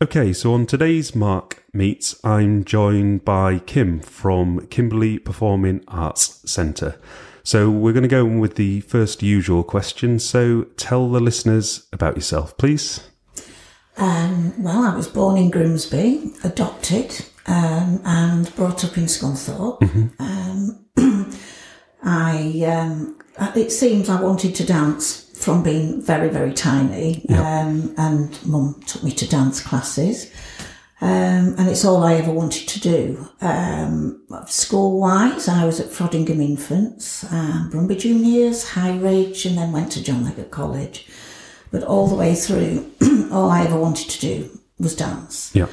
Okay, 0.00 0.32
so 0.32 0.54
on 0.54 0.64
today's 0.64 1.16
Mark 1.16 1.64
Meets, 1.72 2.24
I'm 2.24 2.64
joined 2.64 3.24
by 3.24 3.58
Kim 3.58 3.98
from 3.98 4.68
Kimberley 4.68 5.18
Performing 5.18 5.82
Arts 5.88 6.48
Centre. 6.48 7.00
So 7.42 7.68
we're 7.68 7.92
going 7.92 8.04
to 8.04 8.08
go 8.08 8.24
with 8.24 8.54
the 8.54 8.82
first 8.82 9.24
usual 9.24 9.64
question. 9.64 10.20
So 10.20 10.66
tell 10.76 11.10
the 11.10 11.18
listeners 11.18 11.88
about 11.92 12.14
yourself, 12.14 12.56
please. 12.56 13.08
Um, 13.96 14.62
well, 14.62 14.84
I 14.84 14.94
was 14.94 15.08
born 15.08 15.36
in 15.36 15.50
Grimsby, 15.50 16.32
adopted, 16.44 17.26
um, 17.46 18.00
and 18.04 18.54
brought 18.54 18.84
up 18.84 18.96
in 18.96 19.04
Scunthorpe. 19.04 20.12
Um, 20.20 20.84
I 22.02 22.64
um, 22.64 23.18
it 23.56 23.70
seems 23.70 24.08
I 24.08 24.20
wanted 24.20 24.54
to 24.56 24.64
dance 24.64 25.27
from 25.38 25.62
being 25.62 26.02
very 26.02 26.28
very 26.28 26.52
tiny, 26.52 27.24
um, 27.30 27.94
and 27.96 28.46
Mum 28.46 28.80
took 28.86 29.02
me 29.02 29.12
to 29.12 29.28
dance 29.28 29.60
classes. 29.60 30.32
Um, 31.00 31.54
and 31.56 31.68
it's 31.68 31.84
all 31.84 32.02
I 32.02 32.14
ever 32.14 32.32
wanted 32.32 32.66
to 32.68 32.80
do. 32.80 33.28
Um, 33.40 34.20
school 34.46 34.98
wise, 34.98 35.46
I 35.46 35.64
was 35.64 35.78
at 35.78 35.92
Frodingham 35.92 36.42
Infants, 36.42 37.22
um, 37.32 37.70
Brumby 37.72 38.00
Juniors, 38.00 38.70
High 38.70 38.98
Ridge, 38.98 39.46
and 39.46 39.56
then 39.56 39.70
went 39.70 39.92
to 39.92 40.02
John 40.02 40.24
Leggott 40.24 40.50
College. 40.50 41.06
But 41.70 41.84
all 41.84 42.08
the 42.08 42.16
way 42.16 42.34
through, 42.34 42.90
all 43.30 43.48
I 43.48 43.62
ever 43.64 43.78
wanted 43.78 44.10
to 44.10 44.20
do 44.20 44.60
was 44.78 44.96
dance. 44.96 45.54
Yeah. 45.54 45.68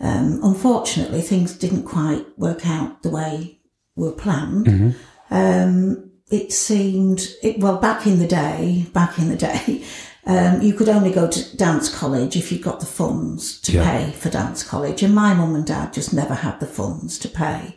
Um, 0.00 0.40
unfortunately, 0.42 1.20
things 1.20 1.56
didn't 1.56 1.84
quite 1.84 2.26
work 2.38 2.66
out 2.66 3.02
the 3.02 3.10
way 3.10 3.58
were 3.96 4.12
planned. 4.12 4.96
Um, 5.30 6.10
it 6.30 6.52
seemed, 6.52 7.28
it, 7.42 7.58
well, 7.60 7.76
back 7.78 8.06
in 8.06 8.18
the 8.18 8.26
day, 8.26 8.86
back 8.92 9.18
in 9.18 9.28
the 9.28 9.36
day, 9.36 9.84
um, 10.26 10.62
you 10.62 10.72
could 10.72 10.88
only 10.88 11.12
go 11.12 11.28
to 11.28 11.56
dance 11.56 11.94
college 11.94 12.34
if 12.36 12.50
you 12.50 12.58
got 12.58 12.80
the 12.80 12.86
funds 12.86 13.60
to 13.62 13.72
Yeah. 13.72 13.84
pay 13.90 14.10
for 14.12 14.30
dance 14.30 14.62
college. 14.62 15.02
And 15.02 15.14
my 15.14 15.34
mum 15.34 15.54
and 15.54 15.66
dad 15.66 15.92
just 15.92 16.12
never 16.14 16.34
had 16.34 16.60
the 16.60 16.66
funds 16.66 17.18
to 17.20 17.28
pay. 17.28 17.76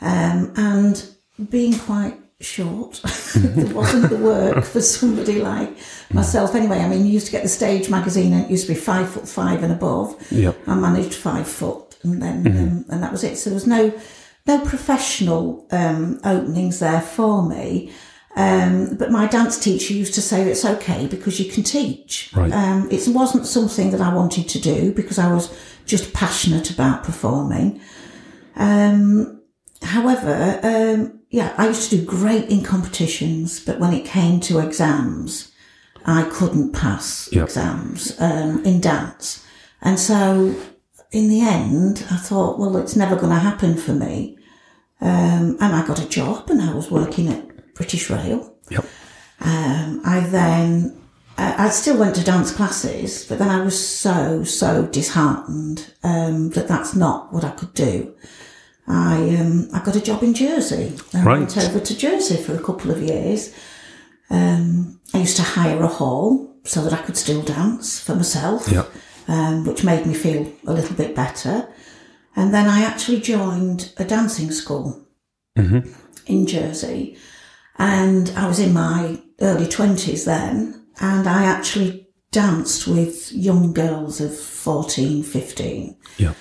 Um, 0.00 0.52
and 0.56 1.04
being 1.50 1.78
quite 1.78 2.18
short, 2.40 3.00
there 3.34 3.74
wasn't 3.74 4.10
the 4.10 4.16
work 4.16 4.64
for 4.64 4.80
somebody 4.80 5.40
like 5.40 5.76
myself. 6.12 6.54
Anyway, 6.54 6.78
I 6.80 6.88
mean, 6.88 7.04
you 7.06 7.12
used 7.12 7.26
to 7.26 7.32
get 7.32 7.42
the 7.42 7.48
stage 7.48 7.88
magazine 7.90 8.32
and 8.32 8.44
it 8.44 8.50
used 8.50 8.66
to 8.66 8.74
be 8.74 8.78
five 8.80 9.08
foot 9.10 9.28
five 9.28 9.62
and 9.62 9.72
above. 9.72 10.16
Yep. 10.30 10.56
I 10.66 10.74
managed 10.74 11.14
five 11.14 11.46
foot, 11.48 11.96
and 12.02 12.22
then 12.22 12.46
um, 12.46 12.84
and 12.90 13.02
that 13.02 13.12
was 13.12 13.24
it. 13.24 13.36
So 13.36 13.50
there 13.50 13.54
was 13.54 13.66
no 13.66 13.90
no 14.46 14.60
professional 14.64 15.66
um, 15.70 16.20
openings 16.24 16.78
there 16.80 17.00
for 17.00 17.42
me. 17.46 17.92
Um, 18.36 18.96
but 18.96 19.10
my 19.10 19.26
dance 19.26 19.58
teacher 19.58 19.94
used 19.94 20.12
to 20.14 20.20
say 20.20 20.42
it's 20.48 20.64
okay 20.64 21.06
because 21.06 21.40
you 21.40 21.50
can 21.50 21.62
teach. 21.62 22.30
Right. 22.34 22.52
Um, 22.52 22.86
it 22.90 23.08
wasn't 23.08 23.46
something 23.46 23.90
that 23.92 24.00
I 24.00 24.14
wanted 24.14 24.46
to 24.50 24.60
do 24.60 24.92
because 24.92 25.18
I 25.18 25.32
was 25.32 25.56
just 25.86 26.12
passionate 26.12 26.70
about 26.70 27.02
performing. 27.02 27.80
Um, 28.56 29.40
however, 29.82 30.60
um, 30.62 31.20
yeah, 31.30 31.54
I 31.56 31.68
used 31.68 31.88
to 31.90 31.96
do 31.96 32.04
great 32.04 32.50
in 32.50 32.62
competitions, 32.62 33.58
but 33.58 33.80
when 33.80 33.94
it 33.94 34.04
came 34.04 34.40
to 34.40 34.58
exams, 34.58 35.52
I 36.04 36.24
couldn't 36.24 36.72
pass 36.72 37.28
Yep. 37.32 37.44
exams 37.44 38.20
um, 38.20 38.62
in 38.64 38.80
dance. 38.80 39.44
And 39.80 39.98
so 39.98 40.54
in 41.16 41.28
the 41.28 41.40
end, 41.40 42.04
I 42.10 42.16
thought, 42.16 42.58
well, 42.58 42.76
it's 42.76 42.96
never 42.96 43.16
going 43.16 43.30
to 43.32 43.38
happen 43.50 43.76
for 43.76 43.92
me. 43.92 44.36
Um, 45.00 45.56
and 45.60 45.74
I 45.74 45.86
got 45.86 45.98
a 46.02 46.08
job 46.08 46.50
and 46.50 46.60
I 46.60 46.72
was 46.74 46.90
working 46.90 47.28
at 47.28 47.74
British 47.74 48.10
Rail. 48.10 48.54
Yep. 48.70 48.84
Um, 49.40 50.00
I 50.04 50.20
then, 50.20 51.00
uh, 51.38 51.54
I 51.58 51.68
still 51.70 51.98
went 51.98 52.14
to 52.16 52.24
dance 52.24 52.52
classes, 52.52 53.26
but 53.28 53.38
then 53.38 53.48
I 53.48 53.62
was 53.62 53.76
so, 54.04 54.44
so 54.44 54.86
disheartened 54.86 55.92
um, 56.02 56.50
that 56.50 56.68
that's 56.68 56.94
not 56.94 57.32
what 57.32 57.44
I 57.44 57.50
could 57.50 57.74
do. 57.74 58.14
I 58.88 59.36
um, 59.40 59.68
I 59.74 59.80
got 59.84 59.96
a 59.96 60.00
job 60.00 60.22
in 60.22 60.32
Jersey. 60.32 60.96
I 61.12 61.22
Right. 61.24 61.38
went 61.40 61.56
over 61.58 61.80
to 61.80 61.96
Jersey 61.96 62.36
for 62.36 62.54
a 62.54 62.62
couple 62.62 62.90
of 62.92 63.02
years. 63.02 63.52
Um, 64.30 65.00
I 65.12 65.18
used 65.18 65.36
to 65.36 65.42
hire 65.42 65.82
a 65.82 65.88
hall 65.88 66.54
so 66.64 66.82
that 66.82 66.92
I 66.92 67.02
could 67.02 67.16
still 67.16 67.42
dance 67.42 67.98
for 68.00 68.14
myself, 68.14 68.68
Yep. 68.68 68.88
Um, 69.28 69.64
which 69.64 69.84
made 69.84 70.06
me 70.06 70.14
feel 70.14 70.52
a 70.66 70.72
little 70.72 70.96
bit 70.96 71.14
better. 71.14 71.68
And 72.34 72.52
then 72.52 72.68
I 72.68 72.82
actually 72.82 73.20
joined 73.20 73.92
a 73.96 74.04
dancing 74.04 74.50
school 74.50 75.06
in 76.26 76.46
Jersey. 76.46 77.16
And 77.78 78.30
I 78.36 78.46
was 78.46 78.58
in 78.58 78.72
my 78.72 79.20
early 79.40 79.66
20s 79.66 80.24
then, 80.24 80.86
and 81.00 81.28
I 81.28 81.44
actually 81.44 82.08
danced 82.30 82.86
with 82.86 83.32
young 83.32 83.72
girls 83.72 84.20
of 84.20 84.36
14, 84.36 85.22
15. 85.22 85.96
Yeah. 86.18 86.34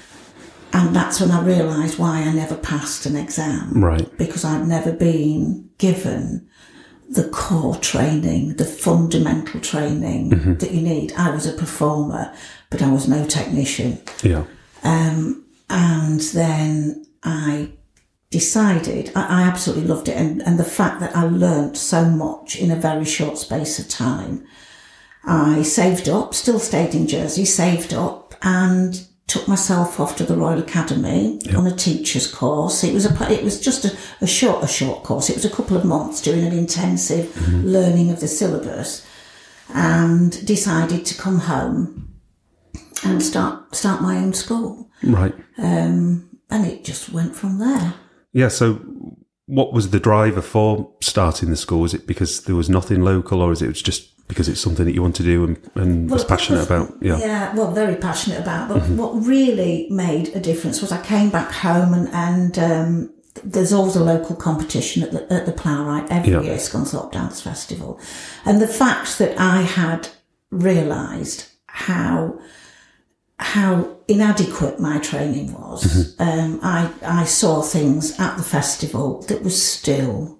And 0.73 0.93
that's 0.93 1.21
when 1.21 1.31
I 1.31 1.41
realised 1.41 1.97
why 1.97 2.19
I 2.21 2.33
never 2.33 2.57
passed 2.57 3.05
an 3.05 3.15
exam. 3.15 3.81
Right. 3.81 4.17
Because 4.17 4.43
I'd 4.43 4.67
never 4.67 4.91
been 4.91 5.69
given 5.77 6.49
the 7.09 7.29
core 7.29 7.75
training, 7.75 8.55
the 8.55 8.65
fundamental 8.65 9.59
training 9.59 10.57
that 10.57 10.71
you 10.71 10.81
need. 10.81 11.13
I 11.13 11.29
was 11.29 11.45
a 11.45 11.53
performer, 11.53 12.33
but 12.69 12.81
I 12.81 12.91
was 12.91 13.07
no 13.07 13.25
technician. 13.25 14.01
Yeah. 14.23 14.45
Um, 14.83 15.45
and 15.69 16.19
then 16.21 17.05
I 17.23 17.71
decided 18.31 19.11
I, 19.15 19.41
I 19.41 19.43
absolutely 19.43 19.85
loved 19.85 20.07
it, 20.07 20.17
and, 20.17 20.41
and 20.41 20.59
the 20.59 20.63
fact 20.63 20.99
that 20.99 21.15
I 21.15 21.23
learnt 21.23 21.77
so 21.77 22.05
much 22.05 22.55
in 22.55 22.71
a 22.71 22.75
very 22.75 23.05
short 23.05 23.37
space 23.37 23.79
of 23.79 23.87
time. 23.87 24.45
I 25.27 25.63
saved 25.63 26.07
up, 26.07 26.35
still 26.35 26.59
stayed 26.59 26.93
in 26.93 27.07
Jersey, 27.07 27.45
saved 27.45 27.93
up, 27.93 28.35
and 28.43 29.07
took 29.27 29.47
myself 29.47 29.99
off 29.99 30.15
to 30.17 30.23
the 30.23 30.35
Royal 30.35 30.59
Academy 30.59 31.39
on 31.55 31.65
a 31.65 31.75
teacher's 31.75 32.31
course. 32.31 32.83
It 32.83 32.93
was 32.93 33.05
a 33.05 33.31
it 33.31 33.43
was 33.43 33.59
just 33.59 33.85
a, 33.85 33.97
a 34.21 34.27
short 34.27 34.63
a 34.63 34.67
short 34.67 35.03
course. 35.03 35.29
It 35.29 35.35
was 35.35 35.45
a 35.45 35.49
couple 35.49 35.75
of 35.75 35.85
months 35.85 36.21
doing 36.21 36.45
an 36.45 36.53
intensive 36.53 37.35
learning 37.63 38.11
of 38.11 38.19
the 38.19 38.27
syllabus, 38.27 39.05
and 39.73 40.45
decided 40.45 41.05
to 41.05 41.17
come 41.19 41.39
home 41.39 42.15
and 43.03 43.21
start 43.21 43.75
start 43.75 44.01
my 44.01 44.17
own 44.17 44.33
school. 44.33 44.89
Right. 45.03 45.33
Um, 45.57 46.29
and 46.49 46.65
it 46.65 46.83
just 46.83 47.09
went 47.09 47.35
from 47.35 47.57
there. 47.59 47.95
Yeah. 48.31 48.49
So, 48.49 48.75
what 49.47 49.73
was 49.73 49.89
the 49.89 49.99
driver 49.99 50.41
for 50.41 50.91
starting 51.01 51.49
the 51.49 51.57
school? 51.57 51.81
Was 51.81 51.93
it 51.95 52.05
because 52.05 52.43
there 52.43 52.55
was 52.55 52.69
nothing 52.69 53.01
local, 53.01 53.41
or 53.41 53.51
is 53.51 53.63
it 53.63 53.71
just 53.73 54.14
because 54.27 54.49
it's 54.49 54.59
something 54.61 54.85
that 54.85 54.93
you 54.93 55.01
want 55.01 55.15
to 55.17 55.23
do 55.23 55.43
and, 55.43 55.69
and 55.75 56.09
was 56.09 56.23
passionate 56.25 56.57
was- 56.59 56.65
about? 56.67 56.93
Yeah. 57.01 57.17
Yeah, 57.19 57.55
well, 57.55 57.71
very 57.71 57.95
passionate 57.95 58.39
about. 58.39 58.69
But 58.69 58.81
what 58.89 59.11
really 59.25 59.87
made 59.89 60.29
a 60.35 60.39
difference 60.39 60.81
was 60.81 60.91
I 60.91 61.01
came 61.03 61.29
back 61.29 61.51
home 61.51 61.93
and, 61.93 62.09
and 62.09 62.59
um, 62.59 63.13
there's 63.43 63.71
always 63.73 63.95
a 63.95 64.03
local 64.03 64.35
competition 64.35 65.03
at 65.03 65.11
the, 65.11 65.31
at 65.31 65.45
the 65.45 65.51
Plowright 65.51 66.07
every 66.09 66.31
Yeah. 66.31 66.41
year, 66.41 66.55
Scunthorpe 66.57 67.11
Dance 67.11 67.41
Festival. 67.41 67.99
And 68.45 68.61
the 68.61 68.67
fact 68.67 69.17
that 69.19 69.39
I 69.39 69.61
had 69.61 70.09
realised 70.51 71.47
how 71.67 72.39
how 73.37 73.97
inadequate 74.07 74.79
my 74.79 74.97
training 74.99 75.51
was, 75.53 76.15
um, 76.19 76.57
I, 76.63 76.89
I 77.03 77.25
saw 77.25 77.61
things 77.61 78.17
at 78.17 78.37
the 78.37 78.43
festival 78.43 79.21
that 79.23 79.43
was 79.43 79.61
still 79.61 80.39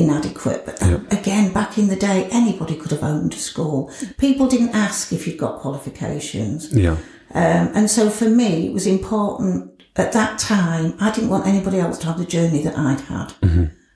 inadequate. 0.00 0.64
But 0.66 0.82
uh, 0.82 1.00
again, 1.10 1.52
back 1.52 1.78
in 1.78 1.88
the 1.88 1.96
day, 1.96 2.28
anybody 2.30 2.76
could 2.76 2.90
have 2.90 3.02
owned 3.02 3.32
a 3.34 3.36
school. 3.36 3.92
People 4.18 4.46
didn't 4.48 4.70
ask 4.70 5.12
if 5.12 5.26
you'd 5.26 5.38
got 5.38 5.60
qualifications. 5.60 6.72
Yeah. 6.74 6.96
Um, 7.32 7.70
and 7.74 7.90
so 7.90 8.10
for 8.10 8.28
me, 8.28 8.66
it 8.66 8.72
was 8.72 8.86
important 8.86 9.82
at 9.96 10.12
that 10.12 10.38
time. 10.38 10.94
I 11.00 11.10
didn't 11.10 11.30
want 11.30 11.46
anybody 11.46 11.78
else 11.78 11.98
to 11.98 12.06
have 12.06 12.18
the 12.18 12.24
journey 12.24 12.62
that 12.62 12.76
I'd 12.76 13.00
had. 13.00 13.34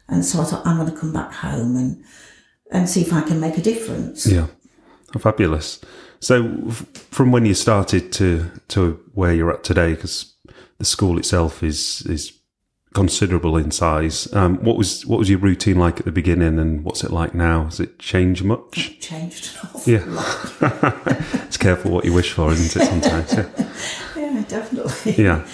And 0.09 0.25
so 0.25 0.41
I 0.41 0.45
thought, 0.45 0.67
I'm 0.67 0.77
going 0.77 0.93
to 0.93 0.97
come 0.97 1.13
back 1.13 1.33
home 1.33 1.77
and, 1.77 2.05
and 2.71 2.89
see 2.89 3.01
if 3.01 3.13
I 3.13 3.23
can 3.23 3.41
make 3.41 3.57
a 3.57 3.63
difference. 3.63 4.27
Yeah. 4.27 4.49
Oh, 5.17 5.19
fabulous. 5.19 5.81
So, 6.21 6.35
f- 6.69 6.87
from 7.11 7.33
when 7.33 7.47
you 7.47 7.55
started 7.55 8.13
to 8.13 8.51
to 8.69 9.01
where 9.15 9.33
you're 9.35 9.53
at 9.53 9.65
today, 9.65 9.95
because 9.95 10.35
the 10.79 10.85
school 10.85 11.19
itself 11.19 11.63
is 11.63 12.03
is 12.07 12.33
considerable 12.95 13.57
in 13.59 13.71
size. 13.71 14.33
Um, 14.33 14.57
what 14.65 14.77
was 14.79 15.05
what 15.05 15.19
was 15.19 15.29
your 15.29 15.41
routine 15.41 15.79
like 15.79 15.99
at 15.99 16.07
the 16.07 16.13
beginning, 16.13 16.59
and 16.59 16.83
what's 16.85 17.05
it 17.05 17.11
like 17.11 17.35
now? 17.35 17.65
Has 17.65 17.81
it 17.81 17.99
changed 17.99 18.45
much? 18.45 18.91
It 18.91 19.01
changed 19.01 19.57
Yeah. 19.87 20.05
lot. 20.07 20.53
it's 21.47 21.59
careful 21.59 21.91
what 21.91 22.05
you 22.07 22.13
wish 22.15 22.33
for, 22.33 22.51
isn't 22.53 22.81
it? 22.83 22.87
Sometimes. 22.87 23.35
Yeah. 23.35 23.71
Yeah, 24.17 24.43
definitely. 24.49 25.23
Yeah. 25.23 25.47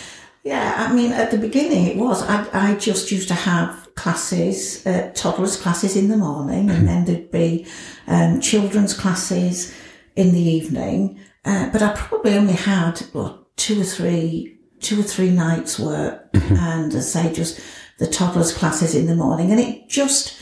Yeah, 0.43 0.75
I 0.89 0.95
mean, 0.95 1.13
at 1.13 1.31
the 1.31 1.37
beginning 1.39 1.87
it 1.87 1.97
was. 1.97 2.23
I, 2.23 2.47
I 2.71 2.75
just 2.77 3.11
used 3.13 3.29
to 3.29 3.35
have 3.35 3.95
classes, 3.95 4.87
uh, 4.87 5.11
toddlers 5.15 5.57
classes 5.61 5.97
in 5.97 6.09
the 6.09 6.17
morning, 6.17 6.71
and 6.71 6.89
then 6.89 7.05
there'd 7.05 7.31
be 7.31 7.67
um, 8.07 8.41
children's 8.41 8.95
classes 8.95 9.75
in 10.17 10.33
the 10.33 10.41
evening. 10.41 11.21
Uh, 11.45 11.69
but 11.71 11.83
I 11.83 11.93
probably 11.95 12.35
only 12.35 12.55
had 12.55 13.01
what, 13.13 13.55
two 13.59 13.81
or 13.83 13.85
three, 13.85 14.57
two 14.81 15.01
or 15.01 15.03
three 15.03 15.31
nights 15.31 15.79
work, 15.79 16.29
and 16.33 16.93
as 16.95 17.17
I 17.17 17.23
say, 17.23 17.33
just 17.33 17.61
the 17.99 18.07
toddlers 18.07 18.53
classes 18.53 18.95
in 18.95 19.07
the 19.07 19.15
morning, 19.15 19.51
and 19.51 19.61
it 19.61 19.89
just 19.89 20.37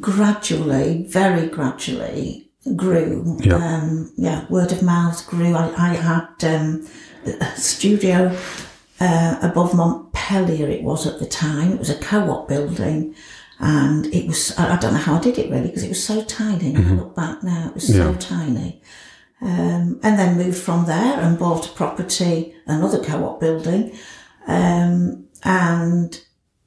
gradually, 0.00 1.04
very 1.08 1.46
gradually, 1.48 2.50
grew. 2.76 3.38
Yeah. 3.40 3.56
Um, 3.56 4.12
yeah, 4.16 4.46
word 4.48 4.72
of 4.72 4.82
mouth 4.82 5.26
grew. 5.26 5.54
I, 5.54 5.72
I 5.76 5.94
had 5.94 6.44
um, 6.44 6.86
a 7.24 7.56
studio 7.56 8.36
uh, 9.00 9.38
above 9.42 9.74
Montpellier, 9.74 10.68
it 10.68 10.82
was 10.82 11.06
at 11.06 11.18
the 11.18 11.26
time. 11.26 11.72
It 11.72 11.78
was 11.78 11.90
a 11.90 11.98
co 11.98 12.30
op 12.30 12.48
building. 12.48 13.14
And 13.60 14.06
it 14.14 14.26
was, 14.26 14.56
I, 14.56 14.74
I 14.74 14.76
don't 14.78 14.92
know 14.92 15.00
how 15.00 15.16
I 15.16 15.20
did 15.20 15.38
it 15.38 15.50
really, 15.50 15.66
because 15.66 15.82
it 15.82 15.88
was 15.88 16.04
so 16.04 16.22
tiny. 16.22 16.76
I 16.76 16.80
look 16.80 17.16
back 17.16 17.42
now, 17.42 17.68
it 17.68 17.74
was 17.74 17.92
so 17.92 18.14
tiny. 18.14 18.80
Um, 19.40 20.00
and 20.02 20.18
then 20.18 20.36
moved 20.36 20.58
from 20.58 20.86
there 20.86 21.20
and 21.20 21.38
bought 21.38 21.68
a 21.68 21.72
property, 21.72 22.54
another 22.66 23.02
co 23.02 23.24
op 23.24 23.40
building. 23.40 23.96
Um, 24.46 25.26
and 25.44 26.20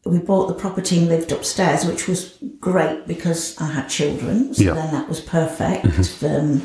we 0.06 0.20
bought 0.20 0.48
the 0.48 0.54
property 0.54 1.00
and 1.00 1.08
lived 1.10 1.32
upstairs, 1.32 1.86
which 1.86 2.08
was 2.08 2.38
great 2.60 3.06
because 3.08 3.60
I 3.60 3.68
had 3.68 3.88
children. 3.90 4.54
So 4.54 4.64
Yeah. 4.64 4.74
then 4.74 4.94
that 4.94 5.10
was 5.10 5.20
perfect. 5.20 5.86
Um, 6.24 6.62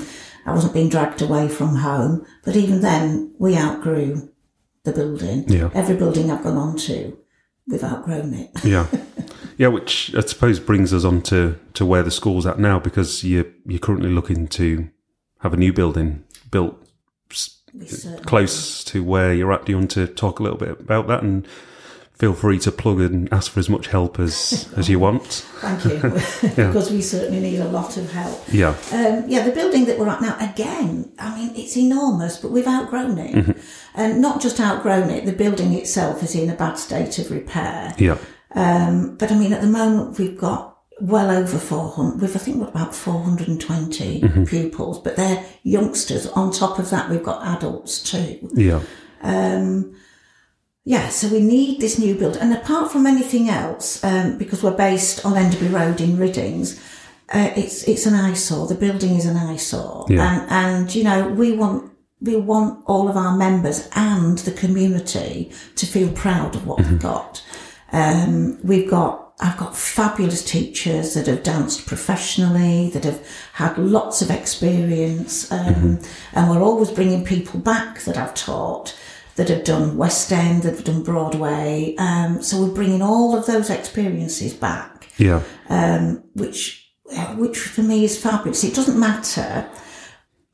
I 0.47 0.53
wasn't 0.55 0.75
being 0.75 0.89
dragged 0.89 1.23
away 1.23 1.49
from 1.49 1.75
home. 1.77 2.25
But 2.45 2.55
even 2.57 2.81
then, 2.83 3.35
we 3.39 3.57
outgrew 3.59 4.29
the 4.85 4.93
building. 4.93 5.45
Yeah. 5.49 5.71
Every 5.75 5.97
building 5.97 6.31
I've 6.31 6.45
gone 6.45 6.57
on 6.57 6.77
to, 6.79 7.19
we've 7.67 7.83
outgrown 7.83 8.33
it. 8.35 8.51
Yeah. 8.65 8.87
Yeah, 9.59 9.69
which 9.69 10.15
I 10.15 10.21
suppose 10.21 10.61
brings 10.61 10.93
us 10.93 11.03
on 11.05 11.23
to, 11.23 11.59
to 11.75 11.87
where 11.87 12.03
the 12.03 12.11
school's 12.11 12.45
at 12.47 12.59
now 12.59 12.79
because 12.79 13.25
you're, 13.25 13.47
you're 13.65 13.79
currently 13.79 14.11
looking 14.11 14.49
to 14.49 14.89
have 15.41 15.55
a 15.55 15.57
new 15.57 15.73
building 15.73 16.25
built 16.51 16.79
close 18.25 18.85
to 18.85 19.05
where 19.05 19.35
you're 19.35 19.53
at. 19.53 19.67
Do 19.67 19.73
you 19.73 19.79
want 19.79 19.91
to 19.93 20.07
talk 20.07 20.41
a 20.41 20.43
little 20.43 20.59
bit 20.59 20.81
about 20.81 21.07
that? 21.09 21.23
And 21.23 21.47
feel 22.17 22.33
free 22.33 22.59
to 22.59 22.73
plug 22.73 22.99
and 23.01 23.31
ask 23.33 23.53
for 23.53 23.61
as 23.61 23.69
much 23.69 23.89
help 23.89 24.19
as, 24.19 24.73
as 24.77 24.89
you 24.89 24.99
want. 24.99 25.25
Thank 25.61 25.85
you. 25.85 25.99
because 26.57 26.91
we 26.91 27.03
certainly 27.03 27.41
need 27.41 27.59
a 27.59 27.69
lot 27.69 27.97
of 27.97 28.11
help. 28.11 28.43
Yeah. 28.51 28.71
Um, 28.93 29.25
yeah, 29.29 29.45
the 29.45 29.53
building 29.53 29.85
that 29.87 29.99
we're 29.99 30.09
at 30.09 30.23
now, 30.23 30.37
again, 30.41 31.13
I 31.19 31.37
mean, 31.37 31.55
it's 31.55 31.77
enormous, 31.77 32.39
but 32.39 32.51
we've 32.51 32.67
outgrown 32.67 33.19
it. 33.19 33.35
Mm-hmm. 33.35 33.61
And 33.95 34.21
not 34.21 34.41
just 34.41 34.61
outgrown 34.61 35.11
it, 35.11 35.27
the 35.27 35.33
building 35.33 35.75
itself 35.75 36.23
is 36.23 36.35
in 36.35 36.51
a 36.51 36.55
bad 36.55 36.79
state 36.79 37.19
of 37.19 37.31
repair. 37.31 37.95
Yeah. 37.99 38.19
Um, 38.53 39.17
but 39.17 39.31
I 39.31 39.39
mean, 39.39 39.53
at 39.53 39.61
the 39.61 39.67
moment, 39.67 40.19
we've 40.19 40.39
got 40.39 40.76
well 41.01 41.31
over 41.31 41.59
400, 41.59 42.21
we've, 42.21 42.35
I 42.35 42.39
think, 42.39 42.67
about 42.67 42.95
420 42.95 44.21
Mm-hmm. 44.21 44.45
pupils, 44.45 44.99
but 45.01 45.17
they're 45.17 45.45
youngsters. 45.63 46.27
On 46.29 46.51
top 46.51 46.79
of 46.79 46.91
that, 46.91 47.11
we've 47.11 47.23
got 47.23 47.43
adults 47.57 48.03
too. 48.03 48.49
Yeah. 48.55 48.81
Um, 49.23 49.95
yeah, 50.85 51.09
so 51.09 51.29
we 51.29 51.41
need 51.41 51.81
this 51.81 51.99
new 51.99 52.15
build. 52.15 52.37
And 52.37 52.53
apart 52.53 52.93
from 52.93 53.07
anything 53.07 53.49
else, 53.49 54.03
um, 54.05 54.39
because 54.39 54.63
we're 54.63 54.77
based 54.77 55.25
on 55.27 55.33
Enderby 55.37 55.69
Road 55.73 56.01
in 56.01 56.17
Riddings, 56.17 56.81
uh, 57.35 57.51
it's 57.57 57.83
it's 57.89 58.07
an 58.07 58.15
eyesore. 58.15 58.69
The 58.69 58.77
building 58.77 59.17
is 59.17 59.27
an 59.27 59.37
eyesore, 59.37 60.07
Yeah. 60.09 60.23
and 60.49 60.51
and 60.51 60.95
you 60.95 61.03
know 61.03 61.29
we 61.29 61.51
want 61.57 61.91
we 62.21 62.37
want 62.37 62.85
all 62.87 63.09
of 63.09 63.17
our 63.17 63.37
members 63.37 63.89
and 63.97 64.39
the 64.39 64.53
community 64.53 65.51
to 65.75 65.87
feel 65.87 66.09
proud 66.13 66.55
of 66.55 66.67
what 66.69 66.79
we've 66.79 67.01
got. 67.01 67.43
Um, 67.91 68.59
we've 68.63 68.89
got 68.89 69.26
I've 69.39 69.59
got 69.59 69.77
fabulous 69.77 70.43
teachers 70.43 71.13
that 71.15 71.27
have 71.27 71.43
danced 71.43 71.87
professionally, 71.87 72.89
that 72.91 73.05
have 73.05 73.27
had 73.55 73.77
lots 73.77 74.23
of 74.23 74.31
experience, 74.31 75.53
um, 75.53 76.01
and 76.33 76.51
we're 76.51 76.63
always 76.63 76.91
bringing 76.91 77.25
people 77.25 77.61
back 77.61 78.01
that 78.03 78.17
I've 78.17 78.35
taught 78.35 78.99
that 79.35 79.51
have 79.51 79.65
done 79.65 79.99
West 79.99 80.33
End, 80.33 80.63
that 80.63 80.77
have 80.77 80.85
done 80.85 81.03
Broadway. 81.03 81.95
Um, 81.99 82.43
so 82.43 82.63
we're 82.63 82.75
bringing 82.75 83.03
all 83.03 83.37
of 83.37 83.45
those 83.45 83.69
experiences 83.69 84.55
back 84.55 85.09
Yeah. 85.19 85.43
um, 85.69 86.25
which 86.35 86.83
uh, 87.15 87.35
which 87.35 87.59
for 87.59 87.83
me 87.83 88.05
is 88.05 88.21
fabulous. 88.21 88.65
It 88.65 88.75
doesn't 88.75 88.99
matter 88.99 89.69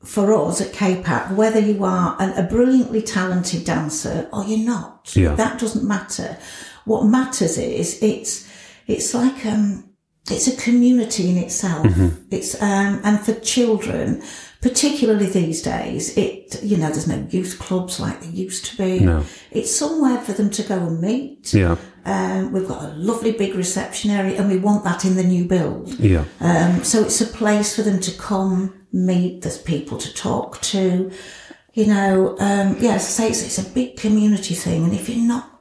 for 0.03 0.33
us 0.33 0.59
at 0.59 0.73
KPAC 0.73 1.33
whether 1.33 1.59
you 1.59 1.83
are 1.85 2.17
an, 2.19 2.31
a 2.37 2.43
brilliantly 2.47 3.01
talented 3.01 3.63
dancer 3.63 4.27
or 4.33 4.43
you're 4.43 4.59
not. 4.67 5.13
Yeah. 5.15 5.33
That 5.35 5.57
doesn't 5.59 5.87
matter. 5.87 6.37
What 6.83 7.05
matters 7.05 7.57
is 7.57 8.03
it's 8.03 8.45
it's 8.87 9.13
like 9.13 9.45
um 9.45 9.89
it's 10.29 10.47
a 10.47 10.55
community 10.55 11.29
in 11.29 11.37
itself. 11.37 11.85
It's 12.31 12.61
um 12.61 13.01
and 13.03 13.19
for 13.19 13.33
children, 13.39 14.23
particularly 14.61 15.25
these 15.25 15.61
days, 15.61 16.17
it 16.17 16.63
you 16.63 16.77
know 16.77 16.89
there's 16.89 17.07
no 17.07 17.27
youth 17.29 17.59
clubs 17.59 17.99
like 17.99 18.21
there 18.21 18.31
used 18.31 18.65
to 18.65 18.77
be. 18.77 18.99
No. 19.01 19.25
It's 19.51 19.75
somewhere 19.75 20.19
for 20.21 20.33
them 20.33 20.49
to 20.51 20.63
go 20.63 20.77
and 20.77 21.01
meet. 21.01 21.53
Yeah. 21.53 21.75
Um, 22.05 22.51
we've 22.51 22.67
got 22.67 22.83
a 22.83 22.93
lovely 22.95 23.31
big 23.31 23.55
reception 23.55 24.11
area, 24.11 24.39
and 24.39 24.49
we 24.49 24.57
want 24.57 24.83
that 24.83 25.05
in 25.05 25.15
the 25.15 25.23
new 25.23 25.45
build. 25.45 25.97
Yeah. 25.99 26.25
Um, 26.41 26.83
so 26.83 27.01
it's 27.01 27.21
a 27.21 27.25
place 27.25 27.75
for 27.75 27.81
them 27.81 27.99
to 28.01 28.11
come, 28.11 28.85
meet. 28.91 29.41
There's 29.41 29.57
people 29.57 29.97
to 29.97 30.13
talk 30.13 30.59
to. 30.61 31.11
You 31.73 31.87
know, 31.87 32.37
um, 32.39 32.77
yeah, 32.79 32.95
as 32.95 33.05
I 33.05 33.09
say, 33.09 33.29
it's, 33.29 33.43
it's 33.43 33.57
a 33.57 33.69
big 33.69 33.97
community 33.97 34.53
thing, 34.53 34.83
and 34.83 34.93
if 34.93 35.09
you're 35.09 35.25
not 35.25 35.52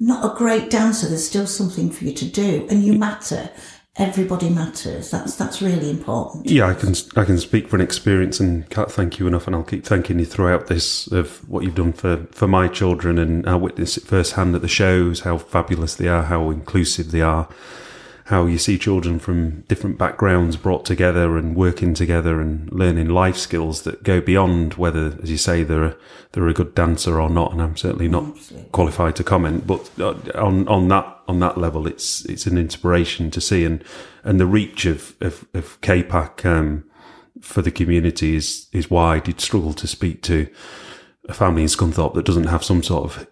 not 0.00 0.24
a 0.24 0.36
great 0.36 0.70
dancer, 0.70 1.06
there's 1.06 1.26
still 1.26 1.46
something 1.46 1.90
for 1.90 2.04
you 2.04 2.12
to 2.14 2.24
do, 2.24 2.66
and 2.70 2.82
you 2.82 2.94
matter. 2.94 3.50
Everybody 3.96 4.48
matters. 4.48 5.10
That's 5.10 5.36
that's 5.36 5.60
really 5.60 5.90
important. 5.90 6.48
Yeah, 6.48 6.68
I 6.68 6.74
can 6.74 6.94
I 7.16 7.24
can 7.24 7.38
speak 7.38 7.68
from 7.68 7.82
experience 7.82 8.40
and 8.40 8.68
can't 8.70 8.90
thank 8.90 9.18
you 9.18 9.26
enough, 9.26 9.46
and 9.46 9.54
I'll 9.54 9.62
keep 9.62 9.84
thanking 9.84 10.18
you 10.18 10.24
throughout 10.24 10.68
this 10.68 11.06
of 11.08 11.46
what 11.50 11.64
you've 11.64 11.74
done 11.74 11.92
for, 11.92 12.26
for 12.30 12.48
my 12.48 12.66
children, 12.68 13.18
and 13.18 13.46
I 13.46 13.56
witness 13.56 13.98
it 13.98 14.04
firsthand 14.04 14.54
at 14.54 14.62
the 14.62 14.68
shows 14.68 15.20
how 15.20 15.36
fabulous 15.36 15.96
they 15.96 16.08
are, 16.08 16.22
how 16.22 16.50
inclusive 16.50 17.10
they 17.10 17.20
are, 17.20 17.48
how 18.30 18.46
you 18.46 18.58
see 18.58 18.78
children 18.78 19.18
from 19.18 19.62
different 19.62 19.98
backgrounds 19.98 20.56
brought 20.56 20.84
together 20.84 21.36
and 21.36 21.56
working 21.56 21.94
together 21.94 22.40
and 22.40 22.70
learning 22.72 23.08
life 23.08 23.36
skills 23.36 23.82
that 23.82 24.04
go 24.04 24.20
beyond 24.20 24.74
whether, 24.74 25.18
as 25.20 25.32
you 25.32 25.36
say, 25.36 25.64
they're 25.64 25.84
a, 25.84 25.96
they're 26.30 26.46
a 26.46 26.54
good 26.54 26.72
dancer 26.72 27.20
or 27.20 27.28
not. 27.28 27.50
And 27.50 27.60
I'm 27.60 27.76
certainly 27.76 28.06
not 28.06 28.24
qualified 28.70 29.16
to 29.16 29.24
comment, 29.24 29.66
but 29.66 29.90
uh, 29.98 30.14
on 30.36 30.68
on 30.68 30.86
that 30.88 31.18
on 31.26 31.40
that 31.40 31.58
level, 31.58 31.88
it's 31.88 32.24
it's 32.26 32.46
an 32.46 32.56
inspiration 32.56 33.32
to 33.32 33.40
see, 33.40 33.64
and 33.64 33.82
and 34.22 34.38
the 34.38 34.46
reach 34.46 34.86
of 34.86 35.16
of, 35.20 35.44
of 35.52 35.80
KPAC 35.80 36.46
um, 36.46 36.84
for 37.40 37.62
the 37.62 37.72
community 37.72 38.36
is 38.36 38.68
is 38.72 38.88
wide. 38.88 39.26
You'd 39.26 39.40
struggle 39.40 39.72
to 39.72 39.88
speak 39.88 40.22
to 40.22 40.46
a 41.28 41.34
family 41.34 41.62
in 41.62 41.68
Scunthorpe 41.68 42.14
that 42.14 42.26
doesn't 42.26 42.44
have 42.44 42.62
some 42.62 42.84
sort 42.84 43.04
of 43.04 43.26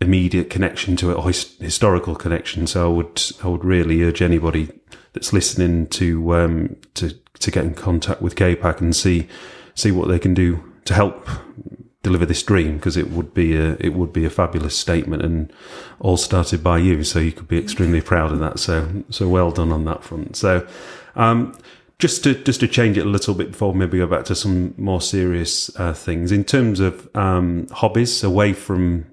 immediate 0.00 0.48
connection 0.48 0.96
to 0.96 1.10
it 1.10 1.14
or 1.14 1.26
his, 1.26 1.56
historical 1.58 2.14
connection. 2.14 2.66
So 2.66 2.90
I 2.90 2.96
would 2.96 3.22
I 3.42 3.48
would 3.48 3.64
really 3.64 4.02
urge 4.02 4.22
anybody 4.22 4.68
that's 5.12 5.32
listening 5.32 5.86
to 5.88 6.34
um, 6.34 6.76
to 6.94 7.14
to 7.40 7.50
get 7.50 7.64
in 7.64 7.74
contact 7.74 8.22
with 8.22 8.36
KPAC 8.36 8.80
and 8.80 8.94
see 8.94 9.28
see 9.74 9.90
what 9.90 10.08
they 10.08 10.18
can 10.18 10.34
do 10.34 10.62
to 10.84 10.94
help 10.94 11.28
deliver 12.02 12.24
this 12.24 12.42
dream 12.42 12.76
because 12.76 12.96
it 12.96 13.10
would 13.10 13.34
be 13.34 13.54
a 13.56 13.76
it 13.78 13.92
would 13.92 14.12
be 14.12 14.24
a 14.24 14.30
fabulous 14.30 14.76
statement 14.76 15.22
and 15.22 15.52
all 15.98 16.16
started 16.16 16.62
by 16.62 16.78
you. 16.78 17.04
So 17.04 17.18
you 17.18 17.32
could 17.32 17.48
be 17.48 17.58
extremely 17.58 18.00
proud 18.00 18.32
of 18.32 18.40
that. 18.40 18.58
So 18.58 19.04
so 19.10 19.28
well 19.28 19.50
done 19.50 19.72
on 19.72 19.84
that 19.84 20.02
front. 20.02 20.36
So 20.36 20.66
um 21.14 21.56
just 21.98 22.24
to 22.24 22.34
just 22.34 22.60
to 22.60 22.68
change 22.68 22.96
it 22.96 23.04
a 23.04 23.08
little 23.08 23.34
bit 23.34 23.50
before 23.52 23.74
maybe 23.74 23.98
go 23.98 24.06
back 24.06 24.24
to 24.26 24.34
some 24.34 24.74
more 24.78 25.02
serious 25.02 25.74
uh, 25.78 25.92
things. 25.92 26.32
In 26.32 26.44
terms 26.44 26.80
of 26.80 27.08
um 27.14 27.66
hobbies 27.70 28.24
away 28.24 28.54
from 28.54 29.04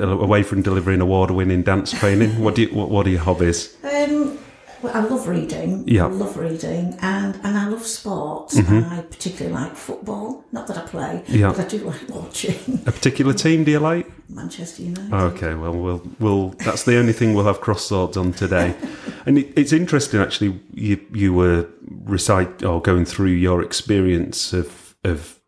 away 0.00 0.42
from 0.42 0.62
delivering 0.62 1.00
award 1.00 1.30
winning 1.30 1.62
dance 1.62 1.90
training 1.92 2.38
what 2.40 2.54
do 2.54 2.62
you 2.62 2.68
what, 2.74 2.90
what 2.90 3.06
are 3.06 3.10
your 3.10 3.20
hobbies 3.20 3.76
Um, 3.84 4.38
well, 4.82 4.94
I 4.94 5.00
love 5.08 5.26
reading. 5.26 5.84
Yeah. 5.88 6.04
I 6.04 6.08
love 6.08 6.36
reading, 6.36 6.98
and 7.00 7.34
and 7.42 7.56
I 7.56 7.66
love 7.66 7.86
sports. 7.86 8.58
Mm-hmm. 8.58 8.92
I 8.92 9.00
particularly 9.00 9.54
like 9.56 9.74
football. 9.74 10.44
Not 10.52 10.66
that 10.66 10.76
I 10.76 10.82
play, 10.82 11.24
Yeah. 11.28 11.48
but 11.48 11.60
I 11.60 11.64
do 11.66 11.78
like 11.78 12.06
watching 12.10 12.82
a 12.86 12.92
particular 12.92 13.32
team 13.32 13.64
do 13.64 13.70
you 13.70 13.78
like 13.80 14.06
Manchester 14.28 14.82
United. 14.82 15.14
Okay, 15.14 15.54
well, 15.54 15.72
we'll, 15.72 16.02
we'll 16.20 16.48
that's 16.62 16.82
the 16.84 16.98
only 16.98 17.14
thing 17.14 17.32
we'll 17.32 17.46
have 17.46 17.62
cross 17.62 17.86
swords 17.86 18.18
on 18.18 18.32
today. 18.34 18.74
and 19.26 19.38
it, 19.38 19.50
it's 19.56 19.72
interesting, 19.72 20.20
actually. 20.20 20.60
You 20.74 21.00
you 21.10 21.32
were 21.32 21.66
recite 22.04 22.62
or 22.62 22.82
going 22.82 23.06
through 23.06 23.30
your 23.32 23.62
experience 23.62 24.52
of 24.52 24.94
of 25.04 25.40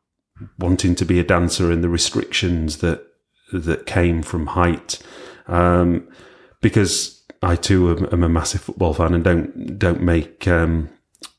wanting 0.58 0.94
to 0.94 1.04
be 1.04 1.20
a 1.20 1.24
dancer 1.24 1.70
and 1.70 1.84
the 1.84 1.90
restrictions 1.90 2.78
that 2.78 3.02
that 3.52 3.86
came 3.86 4.22
from 4.22 4.46
height, 4.48 4.98
um, 5.46 6.08
because 6.60 7.22
I 7.42 7.56
too 7.56 7.90
am, 7.90 8.08
am 8.12 8.22
a 8.22 8.28
massive 8.28 8.60
football 8.60 8.94
fan 8.94 9.14
and 9.14 9.24
don't 9.24 9.78
don't 9.78 10.02
make 10.02 10.46
um, 10.48 10.90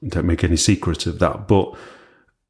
don't 0.07 0.25
make 0.25 0.43
any 0.43 0.57
secret 0.57 1.05
of 1.05 1.19
that, 1.19 1.47
but 1.47 1.75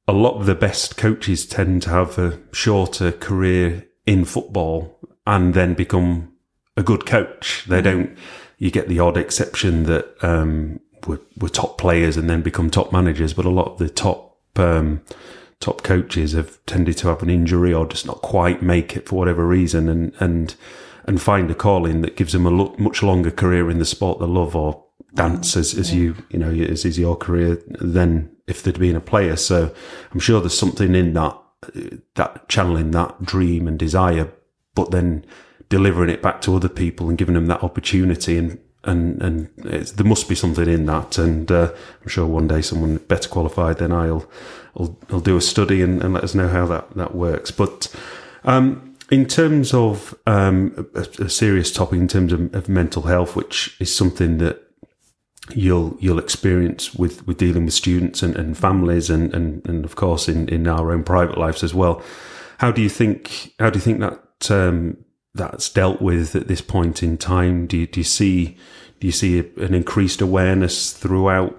a 0.08 0.13
lot 0.13 0.39
of 0.39 0.46
the 0.46 0.56
best 0.56 0.98
coaches 0.98 1.46
tend 1.46 1.84
to 1.84 1.89
have 1.89 2.18
a 2.18 2.39
shorter 2.51 3.12
career 3.12 3.88
in 4.06 4.25
football 4.25 5.00
and 5.28 5.54
then 5.54 5.75
become 5.75 6.34
a 6.75 6.84
good 6.84 7.06
coach. 7.06 7.66
They 7.68 7.82
don't. 7.82 8.18
You 8.58 8.72
get 8.72 8.89
the 8.89 9.00
odd 9.00 9.18
exception 9.18 9.84
that 9.84 10.16
um, 10.22 10.80
were, 11.08 11.22
were 11.38 11.50
top 11.50 11.78
players 11.78 12.18
and 12.18 12.30
then 12.30 12.42
become 12.42 12.70
top 12.70 12.92
managers, 12.92 13.34
but 13.34 13.46
a 13.46 13.50
lot 13.50 13.72
of 13.72 13.78
the 13.78 13.89
top 13.89 14.38
um, 14.58 15.01
top 15.60 15.84
coaches 15.84 16.32
have 16.34 16.63
tended 16.66 16.98
to 16.98 17.08
have 17.08 17.22
an 17.22 17.30
injury 17.30 17.74
or 17.74 17.86
just 17.86 18.06
not 18.06 18.22
quite 18.22 18.62
make 18.62 18.96
it 18.96 19.08
for 19.08 19.16
whatever 19.16 19.46
reason, 19.46 19.89
and 19.89 20.13
and 20.20 20.56
and 21.06 21.22
find 21.22 21.50
a 21.50 21.56
calling 21.56 22.01
that 22.01 22.16
gives 22.16 22.34
them 22.34 22.46
a 22.46 22.50
lo- 22.50 22.75
much 22.78 23.01
longer 23.04 23.32
career 23.32 23.70
in 23.70 23.80
the 23.80 23.86
sport 23.86 24.20
they 24.20 24.25
love 24.25 24.56
or 24.56 24.86
dance 25.16 25.58
as, 25.58 25.75
as 25.75 25.94
you 25.94 26.16
you 26.30 26.38
know 26.38 26.51
as 26.51 26.86
is 26.86 27.00
your 27.00 27.16
career 27.16 27.62
than 27.68 28.30
if 28.48 28.63
they'd 28.63 28.80
been 28.80 28.96
a 28.96 29.01
player. 29.01 29.36
So 29.36 29.74
I'm 30.12 30.20
sure 30.20 30.39
there's 30.39 30.58
something 30.58 30.96
in 30.96 31.13
that 31.13 31.38
that 32.16 32.48
channeling 32.48 32.92
that 32.92 33.24
dream 33.24 33.68
and 33.68 33.78
desire, 33.78 34.32
but 34.75 34.92
then 34.92 35.25
delivering 35.68 36.10
it 36.10 36.22
back 36.22 36.42
to 36.42 36.56
other 36.56 36.70
people 36.70 37.10
and 37.10 37.18
giving 37.18 37.36
them 37.36 37.48
that 37.48 37.63
opportunity 37.63 38.38
and 38.38 38.60
and 38.89 39.22
and 39.22 39.48
there 39.58 40.05
must 40.05 40.27
be 40.27 40.36
something 40.36 40.67
in 40.67 40.86
that. 40.88 41.17
And 41.17 41.51
uh, 41.51 41.72
I'm 42.01 42.08
sure 42.08 42.25
one 42.25 42.48
day 42.48 42.62
someone 42.62 42.98
better 42.98 43.29
qualified 43.29 43.77
than 43.77 43.91
I'll 43.91 44.29
will 44.74 44.98
will 45.10 45.19
do 45.19 45.38
a 45.38 45.41
study 45.41 45.81
and, 45.81 46.01
and, 46.03 46.13
let 46.13 46.24
us 46.24 46.36
know 46.36 46.48
how 46.48 46.65
that 46.67 46.96
that 46.96 47.15
works. 47.15 47.51
But 47.51 47.93
um, 48.43 48.96
in 49.12 49.25
terms 49.25 49.74
of 49.74 50.15
um, 50.27 50.88
a, 50.96 51.24
a, 51.24 51.29
serious 51.29 51.72
topic, 51.72 52.00
in 52.00 52.08
terms 52.08 52.31
of, 52.31 52.53
of 52.53 52.69
mental 52.69 53.03
health, 53.03 53.36
which 53.36 53.75
is 53.79 53.93
something 53.93 54.38
that 54.38 54.62
you'll 55.55 55.98
you'll 56.00 56.19
experience 56.19 56.93
with, 56.93 57.25
with 57.25 57.38
dealing 57.38 57.65
with 57.65 57.74
students 57.74 58.22
and, 58.22 58.36
and 58.36 58.58
families 58.58 59.10
and, 59.10 59.34
and, 59.34 59.67
and 59.67 59.86
of 59.86 59.96
course 59.96 60.27
in, 60.27 60.48
in 60.50 60.67
our 60.67 60.91
own 60.91 61.03
private 61.03 61.38
lives 61.38 61.63
as 61.63 61.74
well. 61.74 62.01
How 62.60 62.72
do 62.72 62.81
you 62.81 62.89
think 62.89 63.53
how 63.60 63.69
do 63.69 63.79
you 63.79 63.84
think 63.84 64.00
that 64.00 64.51
um, 64.51 64.98
that's 65.33 65.69
dealt 65.69 66.01
with 66.01 66.36
at 66.36 66.48
this 66.48 66.62
point 66.62 67.03
in 67.03 67.17
time? 67.17 67.67
Do 67.67 67.77
you, 67.77 67.88
do 67.88 68.00
you 68.00 68.05
see 68.05 68.57
do 69.00 69.07
you 69.07 69.13
see 69.13 69.39
an 69.39 69.74
increased 69.74 70.21
awareness 70.21 70.91
throughout 70.91 71.55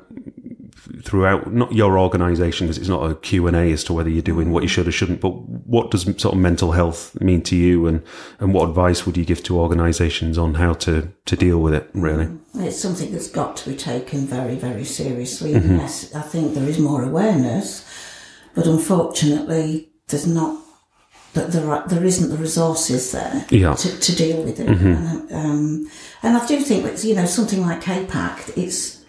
throughout 1.03 1.53
not 1.53 1.73
your 1.73 1.99
organisation 1.99 2.67
because 2.67 2.79
it's 2.79 2.89
not 2.89 3.11
a 3.11 3.15
Q 3.15 3.47
and 3.47 3.57
A 3.57 3.73
as 3.73 3.85
to 3.85 3.93
whether 3.93 4.11
you're 4.11 4.23
doing 4.23 4.51
what 4.51 4.63
you 4.63 4.69
should 4.69 4.89
or 4.89 4.93
shouldn't, 4.93 5.21
but 5.21 5.31
what 5.31 5.91
does 5.91 6.03
sort 6.03 6.35
of 6.35 6.37
mental 6.37 6.73
health 6.73 7.19
mean 7.21 7.43
to 7.43 7.57
you, 7.57 7.87
and 7.87 8.03
and 8.39 8.53
what 8.53 8.69
advice 8.69 9.07
would 9.07 9.17
you 9.17 9.25
give 9.25 9.43
to 9.45 9.59
organisations 9.59 10.37
on 10.37 10.55
how 10.55 10.75
to 10.75 11.13
to 11.27 11.37
deal 11.37 11.61
with 11.61 11.75
it? 11.75 11.89
Really, 11.95 12.29
it's 12.55 12.81
something 12.81 13.13
that's 13.13 13.29
got 13.29 13.57
to 13.59 13.71
be 13.71 13.77
taken 13.77 14.27
very 14.27 14.57
very 14.57 14.85
seriously. 14.85 15.55
Mm-hmm. 15.55 15.77
Yes, 15.77 16.15
I 16.15 16.23
think 16.23 16.55
there 16.55 16.69
is 16.69 16.79
more 16.79 17.03
awareness, 17.03 17.89
but 18.55 18.67
unfortunately, 18.67 19.91
there's 20.09 20.27
not 20.27 20.63
that 21.35 21.53
there, 21.53 21.85
there 21.87 22.05
isn't 22.05 22.31
the 22.31 22.37
resources 22.37 23.13
there 23.13 23.47
yeah. 23.51 23.75
to, 23.75 23.99
to 23.99 24.17
deal 24.17 24.43
with 24.43 24.59
it. 24.59 24.69
Mm-hmm. 24.69 24.87
And, 24.87 25.33
um, 25.33 25.91
and 26.23 26.37
I 26.37 26.47
do 26.47 26.61
think 26.61 26.85
that, 26.85 27.05
you 27.05 27.15
know, 27.15 27.25
something 27.25 27.61
like 27.61 27.83
KPAC, 27.83 28.57
it's, 28.57 29.05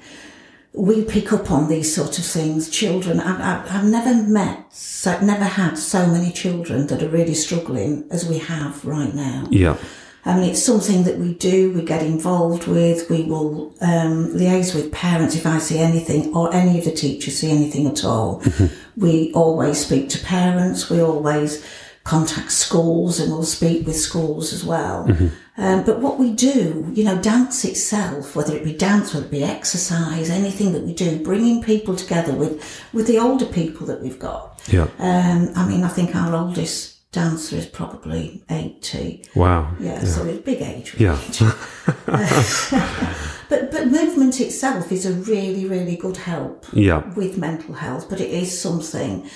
we 0.73 1.03
pick 1.03 1.33
up 1.33 1.51
on 1.51 1.67
these 1.67 1.93
sort 1.93 2.17
of 2.19 2.25
things. 2.25 2.69
Children, 2.69 3.19
I, 3.19 3.67
have 3.67 3.85
never 3.85 4.13
met, 4.13 4.71
so, 4.73 5.19
never 5.21 5.43
had 5.43 5.77
so 5.77 6.07
many 6.07 6.31
children 6.31 6.87
that 6.87 7.01
are 7.01 7.09
really 7.09 7.33
struggling 7.33 8.05
as 8.11 8.27
we 8.27 8.37
have 8.37 8.85
right 8.85 9.13
now. 9.13 9.47
Yeah. 9.49 9.77
I 10.23 10.35
mean, 10.35 10.51
it's 10.51 10.63
something 10.63 11.03
that 11.05 11.17
we 11.17 11.33
do, 11.33 11.73
we 11.73 11.83
get 11.83 12.03
involved 12.03 12.67
with, 12.67 13.09
we 13.09 13.23
will 13.23 13.73
um, 13.81 14.27
liaise 14.35 14.75
with 14.75 14.91
parents 14.91 15.35
if 15.35 15.47
I 15.47 15.57
see 15.57 15.79
anything 15.79 16.35
or 16.35 16.53
any 16.53 16.77
of 16.77 16.85
the 16.85 16.91
teachers 16.91 17.39
see 17.39 17.49
anything 17.49 17.87
at 17.87 18.05
all. 18.05 18.39
Mm-hmm. 18.41 19.01
We 19.01 19.33
always 19.33 19.83
speak 19.83 20.09
to 20.09 20.23
parents, 20.23 20.91
we 20.91 21.01
always 21.01 21.65
contact 22.11 22.51
schools 22.51 23.21
and 23.21 23.31
we'll 23.31 23.43
speak 23.43 23.87
with 23.87 23.95
schools 23.95 24.51
as 24.51 24.65
well. 24.65 25.07
Mm-hmm. 25.07 25.27
Um, 25.55 25.83
but 25.85 25.99
what 25.99 26.19
we 26.19 26.33
do, 26.33 26.91
you 26.93 27.05
know, 27.05 27.17
dance 27.21 27.63
itself, 27.63 28.35
whether 28.35 28.53
it 28.53 28.65
be 28.65 28.73
dance, 28.73 29.13
whether 29.13 29.25
it 29.25 29.31
be 29.31 29.45
exercise, 29.45 30.29
anything 30.29 30.73
that 30.73 30.83
we 30.83 30.93
do, 30.93 31.23
bringing 31.23 31.63
people 31.63 31.95
together 31.95 32.33
with, 32.33 32.53
with 32.91 33.07
the 33.07 33.17
older 33.17 33.45
people 33.45 33.87
that 33.87 34.01
we've 34.01 34.19
got. 34.19 34.61
Yeah. 34.67 34.87
Um, 34.99 35.53
I 35.55 35.65
mean, 35.65 35.85
I 35.85 35.87
think 35.87 36.13
our 36.13 36.35
oldest 36.35 37.09
dancer 37.13 37.55
is 37.55 37.65
probably 37.65 38.43
80. 38.49 39.23
Wow. 39.33 39.73
Yeah, 39.79 39.93
yeah. 39.93 40.03
so 40.03 40.25
it's 40.25 40.43
big 40.43 40.61
age. 40.61 40.95
Yeah. 40.97 41.17
but, 43.49 43.71
but 43.71 43.87
movement 43.87 44.41
itself 44.41 44.91
is 44.91 45.05
a 45.05 45.13
really, 45.13 45.65
really 45.65 45.95
good 45.95 46.17
help 46.17 46.65
yeah. 46.73 47.07
with 47.13 47.37
mental 47.37 47.73
health, 47.73 48.09
but 48.09 48.19
it 48.19 48.31
is 48.31 48.59
something 48.59 49.29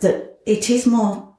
that 0.00 0.38
it 0.46 0.70
is 0.70 0.86
more 0.86 1.35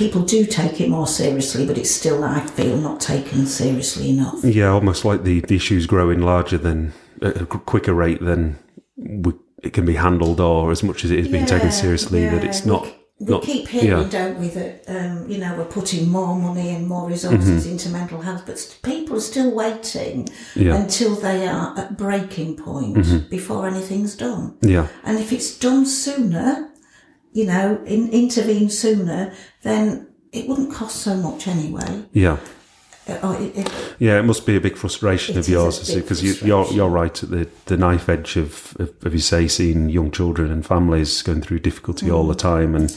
people 0.00 0.22
do 0.22 0.46
take 0.46 0.80
it 0.80 0.88
more 0.88 1.06
seriously, 1.06 1.66
but 1.66 1.76
it's 1.76 1.90
still, 1.90 2.24
I 2.24 2.40
feel, 2.40 2.78
not 2.78 3.00
taken 3.00 3.44
seriously 3.44 4.08
enough. 4.10 4.42
Yeah, 4.42 4.70
almost 4.70 5.04
like 5.04 5.24
the, 5.24 5.40
the 5.40 5.56
issue's 5.56 5.86
growing 5.86 6.22
larger 6.22 6.56
than 6.56 6.94
at 7.20 7.42
a 7.42 7.44
quicker 7.44 7.92
rate 7.92 8.22
than 8.22 8.58
we, 8.96 9.34
it 9.62 9.74
can 9.74 9.84
be 9.84 9.96
handled, 9.96 10.40
or 10.40 10.70
as 10.70 10.82
much 10.82 11.04
as 11.04 11.10
it 11.10 11.18
is 11.18 11.28
being 11.28 11.42
yeah, 11.42 11.58
taken 11.58 11.70
seriously, 11.70 12.22
yeah. 12.22 12.34
that 12.34 12.44
it's 12.44 12.64
not. 12.64 12.84
We, 13.18 13.26
not, 13.34 13.42
keep 13.42 13.68
hearing, 13.68 13.88
yeah. 14.04 14.08
don't 14.08 14.38
we, 14.40 14.48
that 14.48 14.84
um, 14.88 15.30
you 15.30 15.36
know 15.36 15.54
we're 15.54 15.66
putting 15.66 16.08
more 16.08 16.34
money 16.34 16.70
and 16.70 16.88
more 16.88 17.06
resources 17.06 17.64
mm-hmm. 17.64 17.72
into 17.72 17.90
mental 17.90 18.22
health, 18.22 18.44
but 18.46 18.78
people 18.82 19.18
are 19.18 19.20
still 19.20 19.54
waiting 19.54 20.26
until 20.54 21.14
they 21.16 21.46
are 21.46 21.78
at 21.78 21.98
breaking 21.98 22.56
point 22.56 22.96
mm-hmm. 22.96 23.28
before 23.28 23.66
anything's 23.66 24.16
done. 24.16 24.56
Yeah, 24.62 24.88
and 25.04 25.18
if 25.18 25.34
it's 25.34 25.58
done 25.58 25.84
sooner, 25.84 26.69
you 27.32 27.46
know, 27.46 27.82
in, 27.84 28.10
intervene 28.10 28.70
sooner, 28.70 29.32
then 29.62 30.08
it 30.32 30.48
wouldn't 30.48 30.72
cost 30.72 30.96
so 30.96 31.16
much 31.16 31.46
anyway. 31.48 32.04
Yeah. 32.12 32.38
Uh, 33.08 33.18
oh, 33.22 33.42
it, 33.42 33.56
it, 33.56 33.94
yeah, 33.98 34.18
it 34.18 34.24
must 34.24 34.46
be 34.46 34.56
a 34.56 34.60
big 34.60 34.76
frustration 34.76 35.38
of 35.38 35.48
yours 35.48 35.92
because 35.92 36.22
you, 36.22 36.32
are 36.32 36.46
you're, 36.46 36.72
you're 36.72 36.88
right 36.88 37.22
at 37.22 37.30
the, 37.30 37.48
the 37.64 37.76
knife 37.76 38.08
edge 38.08 38.36
of, 38.36 38.76
of, 38.78 38.94
of, 39.04 39.12
you 39.12 39.18
say, 39.18 39.48
seeing 39.48 39.88
young 39.88 40.10
children 40.10 40.52
and 40.52 40.64
families 40.64 41.22
going 41.22 41.40
through 41.40 41.58
difficulty 41.58 42.06
mm. 42.06 42.14
all 42.14 42.26
the 42.26 42.34
time, 42.34 42.74
and 42.74 42.96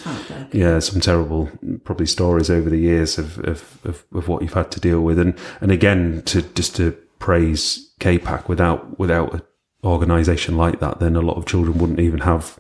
yeah, 0.52 0.78
some 0.80 1.00
terrible 1.00 1.50
probably 1.86 2.06
stories 2.06 2.50
over 2.50 2.70
the 2.70 2.78
years 2.78 3.18
of, 3.18 3.40
of, 3.40 3.80
of, 3.86 4.06
of 4.14 4.28
what 4.28 4.42
you've 4.42 4.54
had 4.54 4.72
to 4.72 4.80
deal 4.80 5.02
with, 5.02 5.18
and 5.18 5.38
and 5.62 5.72
again 5.72 6.22
to 6.26 6.42
just 6.42 6.76
to 6.76 6.92
praise 7.18 7.94
KPAC 8.00 8.50
without 8.50 9.00
without 9.00 9.34
an 9.34 9.42
organisation 9.86 10.58
like 10.58 10.80
that, 10.82 11.00
then 11.00 11.16
a 11.16 11.22
lot 11.22 11.38
of 11.38 11.46
children 11.46 11.78
wouldn't 11.78 12.02
even 12.02 12.20
have 12.20 12.60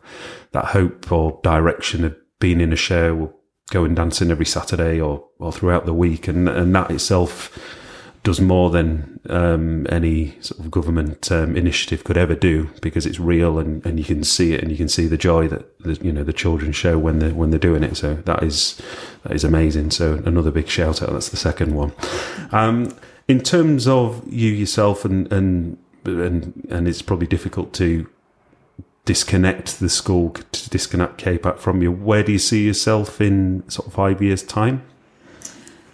that 0.53 0.65
hope 0.65 1.11
or 1.11 1.39
direction 1.43 2.05
of 2.05 2.15
being 2.39 2.61
in 2.61 2.73
a 2.73 2.77
show, 2.77 3.33
going 3.69 3.95
dancing 3.95 4.31
every 4.31 4.45
Saturday 4.45 4.99
or, 4.99 5.25
or 5.39 5.51
throughout 5.51 5.85
the 5.85 5.93
week. 5.93 6.27
And, 6.27 6.47
and 6.47 6.73
that 6.75 6.89
itself 6.91 7.57
does 8.23 8.39
more 8.39 8.69
than 8.69 9.19
um, 9.29 9.85
any 9.89 10.39
sort 10.39 10.59
of 10.59 10.71
government 10.71 11.29
um, 11.31 11.57
initiative 11.57 12.05
could 12.05 12.17
ever 12.17 12.35
do 12.35 12.69
because 12.81 13.05
it's 13.05 13.19
real 13.19 13.59
and, 13.59 13.85
and 13.85 13.99
you 13.99 14.05
can 14.05 14.23
see 14.23 14.53
it 14.53 14.61
and 14.61 14.71
you 14.71 14.77
can 14.77 14.87
see 14.87 15.07
the 15.07 15.17
joy 15.17 15.47
that 15.49 15.77
the, 15.79 15.93
you 16.01 16.11
know 16.11 16.23
the 16.23 16.31
children 16.31 16.71
show 16.71 16.97
when 16.97 17.19
they 17.19 17.33
when 17.33 17.49
they're 17.49 17.59
doing 17.59 17.83
it. 17.83 17.97
So 17.97 18.15
that 18.15 18.41
is 18.41 18.81
that 19.23 19.33
is 19.33 19.43
amazing. 19.43 19.91
So 19.91 20.21
another 20.25 20.51
big 20.51 20.69
shout 20.69 21.01
out. 21.01 21.11
That's 21.11 21.29
the 21.29 21.37
second 21.37 21.75
one. 21.75 21.91
Um, 22.51 22.95
in 23.27 23.41
terms 23.41 23.87
of 23.87 24.23
you 24.31 24.51
yourself 24.51 25.03
and 25.03 25.31
and 25.31 25.77
and 26.05 26.67
and 26.69 26.87
it's 26.87 27.01
probably 27.01 27.27
difficult 27.27 27.73
to 27.73 28.07
disconnect 29.05 29.79
the 29.79 29.89
school, 29.89 30.31
to 30.31 30.69
disconnect 30.69 31.23
KPAC 31.23 31.59
from 31.59 31.81
you, 31.81 31.91
where 31.91 32.23
do 32.23 32.31
you 32.31 32.39
see 32.39 32.65
yourself 32.65 33.19
in 33.19 33.67
sort 33.69 33.87
of 33.87 33.93
five 33.93 34.21
years' 34.21 34.43
time? 34.43 34.83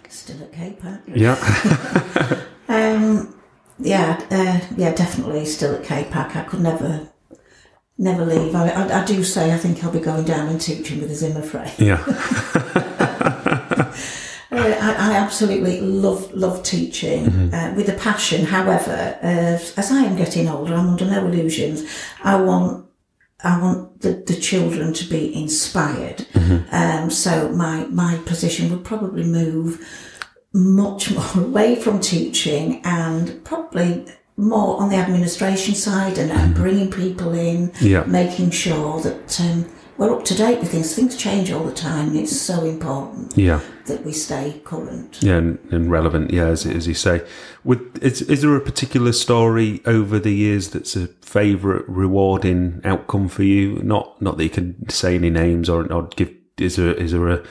Still 0.08 0.42
at 0.42 0.52
KPAC. 0.52 1.00
Yeah. 1.14 2.44
um, 2.68 3.34
yeah, 3.78 4.20
uh, 4.30 4.60
yeah, 4.76 4.94
definitely 4.94 5.44
still 5.46 5.74
at 5.74 5.82
KPAC. 5.82 6.36
I 6.36 6.42
could 6.44 6.60
never, 6.60 7.08
never 7.98 8.24
leave. 8.24 8.54
I, 8.54 8.68
I, 8.68 9.02
I, 9.02 9.04
do 9.04 9.24
say 9.24 9.52
I 9.52 9.56
think 9.56 9.82
I'll 9.82 9.92
be 9.92 10.00
going 10.00 10.24
down 10.24 10.48
and 10.48 10.60
teaching 10.60 11.00
with 11.00 11.10
a 11.10 11.14
Zimmer 11.14 11.42
frame. 11.42 11.72
Yeah. 11.78 12.04
Uh, 14.52 14.56
I, 14.56 15.12
I, 15.12 15.12
absolutely 15.14 15.80
love 15.80 16.34
love 16.34 16.64
teaching 16.64 17.26
mm-hmm. 17.26 17.54
uh, 17.54 17.72
with 17.76 17.88
a 17.88 17.92
passion. 17.92 18.44
However, 18.44 19.16
as 19.22 19.92
I 19.92 20.00
am 20.02 20.16
getting 20.16 20.48
older, 20.48 20.74
I'm 20.74 20.88
under 20.88 21.04
no 21.04 21.24
illusions. 21.24 21.88
I 22.24 22.34
want 22.34 22.89
I 23.42 23.60
want 23.60 24.00
the, 24.00 24.22
the 24.26 24.36
children 24.36 24.92
to 24.92 25.04
be 25.04 25.34
inspired. 25.34 26.18
Mm-hmm. 26.32 26.74
Um, 26.74 27.10
so 27.10 27.50
my, 27.50 27.84
my 27.86 28.18
position 28.26 28.70
would 28.70 28.84
probably 28.84 29.24
move 29.24 29.86
much 30.52 31.10
more 31.10 31.24
away 31.36 31.76
from 31.76 32.00
teaching 32.00 32.82
and 32.84 33.42
probably 33.44 34.06
more 34.36 34.80
on 34.80 34.88
the 34.88 34.96
administration 34.96 35.74
side 35.74 36.18
and, 36.18 36.30
mm-hmm. 36.30 36.52
bringing 36.54 36.90
people 36.90 37.34
in, 37.34 37.72
yeah. 37.80 38.04
making 38.04 38.50
sure 38.50 39.00
that 39.00 39.40
um, 39.40 39.70
we're 40.00 40.16
up 40.16 40.24
to 40.24 40.34
date 40.34 40.58
with 40.60 40.70
things. 40.70 40.94
Things 40.94 41.14
change 41.14 41.52
all 41.52 41.62
the 41.62 41.74
time, 41.74 42.16
it's 42.16 42.34
so 42.34 42.64
important 42.64 43.36
yeah. 43.36 43.60
that 43.84 44.02
we 44.02 44.12
stay 44.12 44.58
current. 44.64 45.18
Yeah, 45.20 45.36
and, 45.36 45.58
and 45.70 45.90
relevant. 45.90 46.32
Yeah, 46.32 46.46
as, 46.46 46.64
as 46.64 46.88
you 46.88 46.94
say. 46.94 47.22
Would, 47.64 47.98
is, 48.02 48.22
is 48.22 48.40
there 48.40 48.56
a 48.56 48.62
particular 48.62 49.12
story 49.12 49.82
over 49.84 50.18
the 50.18 50.32
years 50.32 50.70
that's 50.70 50.96
a 50.96 51.08
favourite, 51.20 51.86
rewarding 51.86 52.80
outcome 52.82 53.28
for 53.28 53.42
you? 53.42 53.78
Not 53.82 54.20
not 54.22 54.38
that 54.38 54.44
you 54.44 54.50
can 54.50 54.88
say 54.88 55.16
any 55.16 55.28
names 55.28 55.68
or, 55.68 55.90
or 55.92 56.04
give. 56.08 56.34
Is 56.56 56.76
there 56.76 56.94
is 56.94 57.12
there 57.12 57.28
a 57.28 57.42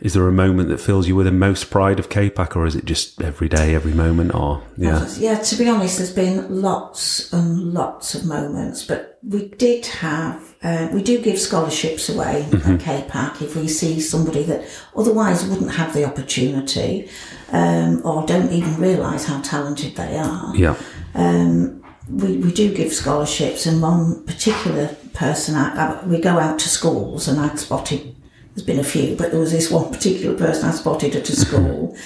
is 0.00 0.12
there 0.12 0.28
a 0.28 0.32
moment 0.32 0.68
that 0.68 0.78
fills 0.78 1.08
you 1.08 1.16
with 1.16 1.24
the 1.24 1.32
most 1.32 1.70
pride 1.70 1.98
of 1.98 2.10
KPAC, 2.10 2.54
or 2.54 2.66
is 2.66 2.76
it 2.76 2.84
just 2.84 3.22
every 3.22 3.48
day, 3.48 3.74
every 3.74 3.94
moment? 3.94 4.34
Or 4.34 4.62
yeah, 4.76 5.08
yeah. 5.16 5.38
To 5.38 5.56
be 5.56 5.68
honest, 5.68 5.96
there's 5.96 6.12
been 6.12 6.60
lots 6.60 7.32
and 7.32 7.72
lots 7.72 8.14
of 8.14 8.26
moments, 8.26 8.84
but 8.84 9.18
we 9.22 9.48
did 9.48 9.86
have 9.86 10.54
uh, 10.66 10.88
we 10.92 11.00
do 11.00 11.22
give 11.22 11.38
scholarships 11.38 12.08
away 12.08 12.44
mm-hmm. 12.48 12.72
at 12.72 12.80
KPAC 12.80 13.40
if 13.40 13.54
we 13.54 13.68
see 13.68 14.00
somebody 14.00 14.42
that 14.42 14.66
otherwise 14.96 15.46
wouldn't 15.46 15.70
have 15.70 15.94
the 15.94 16.04
opportunity 16.04 17.08
um, 17.52 18.04
or 18.04 18.26
don't 18.26 18.50
even 18.50 18.76
realise 18.76 19.26
how 19.26 19.40
talented 19.42 19.94
they 19.94 20.18
are. 20.18 20.56
Yeah. 20.56 20.74
Um, 21.14 21.84
we, 22.10 22.38
we 22.38 22.52
do 22.52 22.74
give 22.74 22.92
scholarships, 22.92 23.66
and 23.66 23.80
one 23.80 24.24
particular 24.24 24.88
person, 25.14 25.54
I, 25.54 26.00
I, 26.00 26.04
we 26.04 26.20
go 26.20 26.36
out 26.40 26.58
to 26.58 26.68
schools, 26.68 27.28
and 27.28 27.38
I've 27.38 27.60
spotted, 27.60 28.16
there's 28.54 28.66
been 28.66 28.80
a 28.80 28.84
few, 28.84 29.14
but 29.14 29.30
there 29.30 29.40
was 29.40 29.52
this 29.52 29.70
one 29.70 29.92
particular 29.92 30.36
person 30.36 30.68
I 30.68 30.72
spotted 30.72 31.14
at 31.14 31.28
a 31.28 31.36
school, 31.44 31.96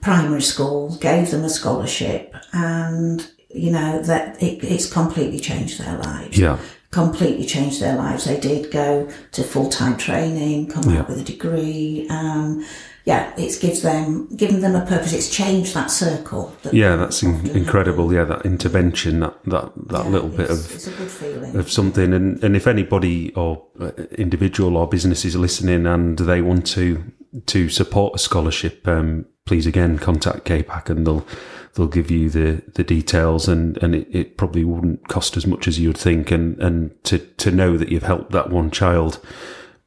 primary 0.00 0.42
school, 0.42 0.96
gave 0.96 1.30
them 1.30 1.44
a 1.44 1.50
scholarship, 1.50 2.34
and, 2.54 3.30
you 3.50 3.70
know, 3.70 4.02
that 4.04 4.42
it, 4.42 4.64
it's 4.64 4.90
completely 4.90 5.38
changed 5.38 5.80
their 5.80 5.98
lives. 5.98 6.38
Yeah. 6.38 6.58
Completely 6.96 7.44
changed 7.44 7.82
their 7.82 7.94
lives. 7.94 8.24
They 8.24 8.40
did 8.40 8.70
go 8.70 9.06
to 9.32 9.42
full 9.42 9.68
time 9.68 9.98
training, 9.98 10.68
come 10.68 10.84
Yeah. 10.90 11.00
out 11.00 11.08
with 11.10 11.18
a 11.20 11.24
degree. 11.24 12.06
Um, 12.08 12.64
yeah, 13.04 13.32
it 13.36 13.60
gives 13.60 13.82
them 13.82 14.28
given 14.34 14.62
them 14.62 14.74
a 14.74 14.80
purpose. 14.80 15.12
It's 15.12 15.28
changed 15.28 15.74
that 15.74 15.90
circle. 15.90 16.54
That 16.62 16.72
Yeah, 16.72 16.96
that's 16.96 17.22
in- 17.22 17.46
incredible. 17.54 18.14
Yeah, 18.14 18.24
that 18.24 18.46
intervention, 18.46 19.20
that 19.20 19.34
that 19.44 19.72
that 19.92 20.04
yeah, 20.06 20.10
little 20.10 20.30
bit 20.30 20.48
of 20.48 20.58
it's 20.74 20.86
a 20.86 20.90
good 20.90 21.10
feeling. 21.10 21.54
of 21.54 21.70
something. 21.70 22.14
And, 22.14 22.42
and 22.42 22.56
if 22.56 22.66
anybody 22.66 23.30
or 23.36 23.62
uh, 23.78 23.90
individual 24.16 24.78
or 24.78 24.88
business 24.88 25.26
is 25.26 25.36
listening 25.36 25.86
and 25.86 26.16
they 26.18 26.40
want 26.40 26.66
to 26.68 27.04
to 27.46 27.68
support 27.68 28.14
a 28.14 28.18
scholarship, 28.18 28.86
um, 28.88 29.26
please 29.44 29.66
again 29.66 29.98
contact 29.98 30.44
KPAC 30.44 30.90
and 30.90 31.06
they'll 31.06 31.26
they'll 31.74 31.86
give 31.86 32.10
you 32.10 32.30
the, 32.30 32.62
the 32.74 32.84
details 32.84 33.48
and, 33.48 33.76
and 33.82 33.94
it, 33.94 34.08
it 34.10 34.36
probably 34.36 34.64
wouldn't 34.64 35.08
cost 35.08 35.36
as 35.36 35.46
much 35.46 35.68
as 35.68 35.78
you 35.78 35.90
would 35.90 35.98
think. 35.98 36.30
And, 36.30 36.58
and 36.58 37.04
to, 37.04 37.18
to 37.18 37.50
know 37.50 37.76
that 37.76 37.90
you've 37.90 38.02
helped 38.02 38.32
that 38.32 38.50
one 38.50 38.70
child 38.70 39.20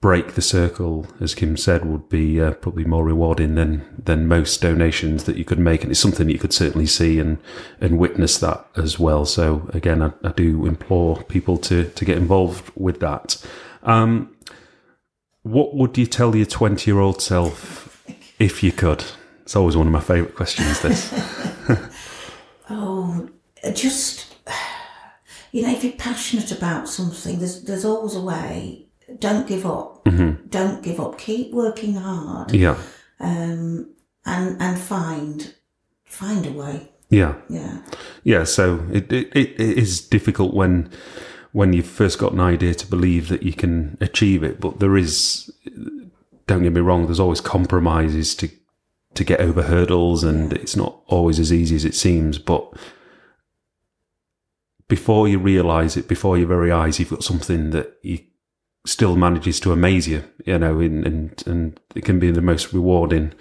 break 0.02 0.34
the 0.34 0.42
circle, 0.42 1.08
as 1.20 1.36
Kim 1.36 1.58
said, 1.58 1.86
would 1.86 2.08
be 2.08 2.40
uh, 2.40 2.54
probably 2.54 2.86
more 2.86 3.04
rewarding 3.04 3.56
than 3.56 3.86
than 4.02 4.28
most 4.28 4.62
donations 4.62 5.26
that 5.26 5.36
you 5.36 5.44
could 5.44 5.60
make, 5.60 5.84
and 5.84 5.92
it's 5.92 6.00
something 6.00 6.30
you 6.30 6.40
could 6.40 6.54
certainly 6.54 6.86
see 6.86 7.20
and 7.20 7.38
and 7.82 8.00
witness 8.00 8.38
that 8.38 8.66
as 8.78 8.98
well. 8.98 9.26
So 9.26 9.70
again, 9.74 10.02
I, 10.02 10.14
I 10.24 10.32
do 10.32 10.66
implore 10.66 11.24
people 11.24 11.58
to 11.58 11.86
to 11.90 12.06
get 12.06 12.18
involved 12.18 12.72
with 12.76 13.00
that. 13.02 13.44
Um, 13.84 14.36
what 15.44 15.76
would 15.76 15.98
you 15.98 16.06
tell 16.06 16.36
your 16.36 16.46
twenty 16.46 16.92
year 16.92 17.00
old 17.00 17.22
self 17.22 18.04
if 18.40 18.64
you 18.64 18.72
could? 18.72 19.04
It's 19.44 19.56
always 19.56 19.76
one 19.76 19.88
of 19.88 19.94
my 19.94 20.00
favourite 20.02 20.36
questions. 20.36 20.82
This, 20.82 21.12
Oh, 22.70 23.28
just 23.74 24.36
you 25.52 25.64
know, 25.64 25.72
if 25.72 25.84
you're 25.84 25.94
passionate 25.94 26.52
about 26.52 26.88
something, 26.88 27.40
there's 27.40 27.64
there's 27.64 27.86
always 27.86 28.16
a 28.16 28.22
way. 28.22 28.86
Don't 29.18 29.48
give 29.48 29.66
up. 29.66 30.04
Don't 30.50 30.84
give 30.84 31.00
up. 31.00 31.18
Keep 31.18 31.52
working 31.54 31.96
hard, 31.96 32.52
yeah, 32.54 32.78
um, 33.20 33.90
and 34.26 34.62
and 34.62 34.80
find 34.80 35.56
find 36.06 36.46
a 36.46 36.52
way. 36.52 36.92
yeah. 37.10 37.36
Yeah, 37.50 37.82
Yeah, 38.24 38.44
so 38.44 38.86
it, 38.92 39.12
it, 39.12 39.36
it 39.36 39.60
is 39.60 40.02
difficult 40.08 40.54
when 40.54 40.92
when 41.60 41.74
you've 41.74 41.86
first 41.86 42.18
got 42.18 42.32
an 42.32 42.40
idea 42.40 42.74
to 42.74 42.88
believe 42.88 43.28
that 43.28 43.44
you 43.44 43.52
can 43.52 43.98
achieve 44.00 44.44
it, 44.44 44.62
but 44.62 44.80
there 44.80 44.96
is 44.96 45.52
don't 46.48 46.64
get 46.64 46.72
me 46.72 46.80
wrong, 46.80 47.06
there's 47.06 47.20
always 47.20 47.42
compromises 47.42 48.34
to 48.34 48.50
to 49.14 49.26
get 49.26 49.42
over 49.42 49.64
hurdles 49.64 50.24
and 50.24 50.54
it's 50.54 50.78
not 50.78 51.02
always 51.08 51.38
as 51.38 51.52
easy 51.52 51.76
as 51.76 51.84
it 51.84 51.96
seems, 51.96 52.38
but 52.38 52.72
before 54.88 55.28
you 55.28 55.38
realise 55.38 55.98
it, 55.98 56.08
before 56.08 56.38
your 56.38 56.48
very 56.48 56.72
eyes, 56.72 56.98
you've 56.98 57.10
got 57.10 57.26
something 57.26 57.72
that 57.72 57.98
you 58.04 58.20
still 58.86 59.18
manages 59.18 59.60
to 59.60 59.74
amaze 59.74 60.08
you, 60.08 60.24
you 60.46 60.58
know, 60.58 60.80
and 60.80 61.06
and, 61.06 61.44
and 61.46 61.80
it 61.94 62.06
can 62.06 62.20
be 62.20 62.32
the 62.32 62.42
most 62.42 62.72
rewarding 62.72 63.34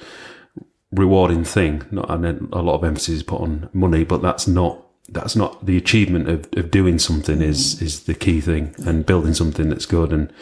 rewarding 0.91 1.45
thing. 1.45 1.87
Not 1.93 2.11
and 2.11 2.53
a 2.53 2.63
lot 2.63 2.75
of 2.75 2.83
emphasis 2.83 3.19
is 3.19 3.23
put 3.23 3.43
on 3.43 3.71
money, 3.73 4.03
but 4.03 4.23
that's 4.23 4.49
not 4.49 4.88
that's 5.09 5.37
not 5.37 5.65
the 5.65 5.77
achievement 5.77 6.29
of, 6.29 6.49
of 6.57 6.71
doing 6.71 6.99
something 6.99 7.41
is 7.43 7.81
is 7.81 8.05
the 8.05 8.15
key 8.15 8.41
thing 8.41 8.75
and 8.87 9.07
building 9.07 9.35
something 9.35 9.69
that's 9.69 9.87
good 9.87 10.13
and 10.13 10.33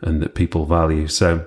and 0.00 0.22
that 0.22 0.34
people 0.34 0.66
value. 0.66 1.08
So 1.08 1.46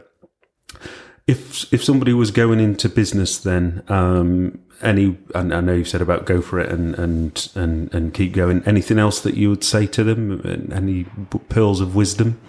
if 1.27 1.71
if 1.73 1.83
somebody 1.83 2.13
was 2.13 2.31
going 2.31 2.59
into 2.59 2.89
business 2.89 3.37
then 3.37 3.83
um 3.87 4.59
any 4.81 5.17
and 5.33 5.53
I 5.53 5.61
know 5.61 5.73
you've 5.73 5.87
said 5.87 6.01
about 6.01 6.25
go 6.25 6.41
for 6.41 6.59
it 6.59 6.69
and 6.69 6.95
and 6.95 7.49
and 7.55 7.93
and 7.93 8.13
keep 8.13 8.33
going 8.33 8.61
anything 8.65 8.99
else 8.99 9.21
that 9.21 9.35
you 9.35 9.49
would 9.49 9.63
say 9.63 9.87
to 9.87 10.03
them 10.03 10.69
any 10.71 11.05
pearls 11.49 11.79
of 11.79 11.95
wisdom 11.95 12.39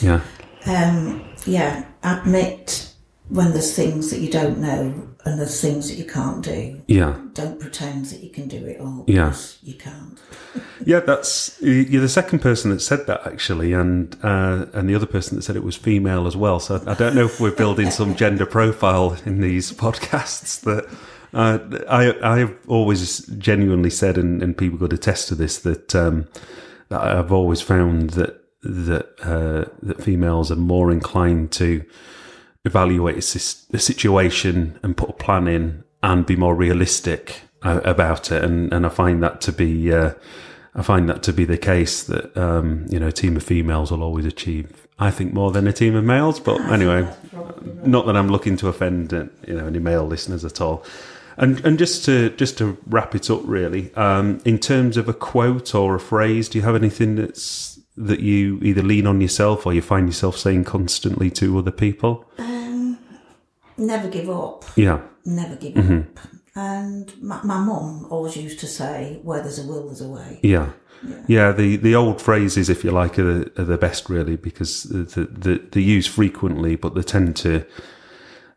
yeah 0.00 0.20
um, 0.66 1.24
yeah. 1.46 1.84
Admit 2.02 2.89
when 3.30 3.52
there's 3.52 3.74
things 3.74 4.10
that 4.10 4.18
you 4.18 4.30
don't 4.30 4.58
know 4.58 5.08
and 5.24 5.38
there's 5.38 5.60
things 5.60 5.88
that 5.88 5.94
you 5.96 6.04
can't 6.04 6.42
do. 6.42 6.82
yeah 6.88 7.18
Don't 7.32 7.60
pretend 7.60 8.06
that 8.06 8.20
you 8.20 8.30
can 8.30 8.48
do 8.48 8.64
it 8.66 8.80
all. 8.80 9.04
Yeah. 9.06 9.34
you 9.62 9.74
can't. 9.74 10.18
Yeah, 10.84 11.00
that's 11.00 11.60
you're 11.60 12.00
the 12.00 12.08
second 12.08 12.38
person 12.40 12.70
that 12.70 12.80
said 12.80 13.06
that 13.06 13.26
actually, 13.26 13.74
and 13.74 14.16
uh, 14.22 14.64
and 14.72 14.88
the 14.88 14.94
other 14.94 15.06
person 15.06 15.36
that 15.36 15.42
said 15.42 15.54
it 15.54 15.62
was 15.62 15.76
female 15.76 16.26
as 16.26 16.36
well. 16.36 16.58
So 16.58 16.82
I 16.86 16.94
don't 16.94 17.14
know 17.14 17.26
if 17.26 17.38
we're 17.38 17.54
building 17.54 17.90
some 17.90 18.16
gender 18.24 18.46
profile 18.46 19.16
in 19.26 19.42
these 19.42 19.72
podcasts. 19.72 20.60
That 20.62 20.86
uh, 21.34 21.58
I 21.88 22.14
I 22.22 22.38
have 22.38 22.56
always 22.66 23.26
genuinely 23.26 23.90
said, 23.90 24.16
and, 24.16 24.42
and 24.42 24.56
people 24.56 24.78
could 24.78 24.94
attest 24.94 25.28
to 25.28 25.34
this 25.34 25.58
that 25.58 25.94
um, 25.94 26.26
that 26.88 27.02
I've 27.02 27.30
always 27.30 27.60
found 27.60 28.10
that 28.10 28.42
that 28.62 29.14
uh, 29.22 29.70
that 29.82 30.02
females 30.02 30.50
are 30.50 30.56
more 30.56 30.90
inclined 30.90 31.52
to 31.52 31.84
evaluate 32.64 33.16
a, 33.16 33.76
a 33.76 33.78
situation 33.78 34.78
and 34.82 34.96
put 34.96 35.10
a 35.10 35.14
plan 35.14 35.48
in 35.48 35.84
and 36.02 36.26
be 36.26 36.36
more 36.36 36.54
realistic 36.54 37.42
uh, 37.62 37.80
about 37.84 38.32
it. 38.32 38.42
And, 38.44 38.72
and 38.72 38.86
I 38.86 38.88
find 38.88 39.22
that 39.22 39.40
to 39.42 39.52
be, 39.52 39.92
uh, 39.92 40.12
I 40.74 40.82
find 40.82 41.08
that 41.08 41.22
to 41.24 41.32
be 41.32 41.44
the 41.44 41.58
case 41.58 42.02
that, 42.04 42.36
um, 42.36 42.86
you 42.90 42.98
know, 42.98 43.08
a 43.08 43.12
team 43.12 43.36
of 43.36 43.42
females 43.42 43.90
will 43.90 44.02
always 44.02 44.26
achieve, 44.26 44.86
I 44.98 45.10
think, 45.10 45.32
more 45.32 45.50
than 45.50 45.66
a 45.66 45.72
team 45.72 45.94
of 45.94 46.04
males. 46.04 46.40
But 46.40 46.60
anyway, 46.62 47.08
not 47.84 48.06
that 48.06 48.16
I'm 48.16 48.28
looking 48.28 48.56
to 48.58 48.68
offend, 48.68 49.12
uh, 49.12 49.26
you 49.46 49.54
know, 49.54 49.66
any 49.66 49.78
male 49.78 50.06
listeners 50.06 50.44
at 50.44 50.60
all. 50.60 50.84
And, 51.36 51.64
and 51.64 51.78
just 51.78 52.04
to 52.04 52.30
just 52.30 52.58
to 52.58 52.76
wrap 52.86 53.14
it 53.14 53.30
up, 53.30 53.40
really, 53.44 53.94
um, 53.94 54.42
in 54.44 54.58
terms 54.58 54.98
of 54.98 55.08
a 55.08 55.14
quote 55.14 55.74
or 55.74 55.94
a 55.94 56.00
phrase, 56.00 56.50
do 56.50 56.58
you 56.58 56.64
have 56.64 56.74
anything 56.74 57.16
that's 57.16 57.79
that 58.06 58.20
you 58.20 58.58
either 58.62 58.82
lean 58.82 59.06
on 59.06 59.20
yourself 59.20 59.66
or 59.66 59.74
you 59.74 59.82
find 59.82 60.08
yourself 60.08 60.36
saying 60.38 60.64
constantly 60.64 61.30
to 61.32 61.58
other 61.58 61.70
people? 61.70 62.24
Never 63.76 64.08
give 64.08 64.28
up. 64.28 64.64
Yeah, 64.76 65.00
Never 65.24 65.56
give 65.56 65.74
Mm-hmm. 65.74 66.00
up. 66.18 66.26
And 66.56 67.22
my, 67.22 67.40
my 67.44 67.58
mum 67.58 68.06
always 68.10 68.36
used 68.36 68.58
to 68.60 68.66
say, 68.66 69.20
where 69.22 69.40
there's 69.40 69.58
a 69.58 69.66
will, 69.66 69.86
there's 69.86 70.00
a 70.00 70.08
way. 70.08 70.40
yeah, 70.42 70.70
yeah. 71.28 71.52
the, 71.52 71.76
the 71.76 71.94
old 71.94 72.20
phrases, 72.20 72.68
if 72.68 72.82
you 72.84 72.90
like, 72.90 73.18
are 73.18 73.44
the, 73.44 73.62
are 73.62 73.64
the 73.64 73.78
best 73.78 74.10
really 74.10 74.36
because 74.36 74.82
the, 74.82 75.04
the, 75.30 75.62
they're 75.70 75.80
used 75.82 76.10
frequently, 76.10 76.74
but 76.76 76.94
they 76.94 77.02
tend 77.02 77.36
to 77.36 77.64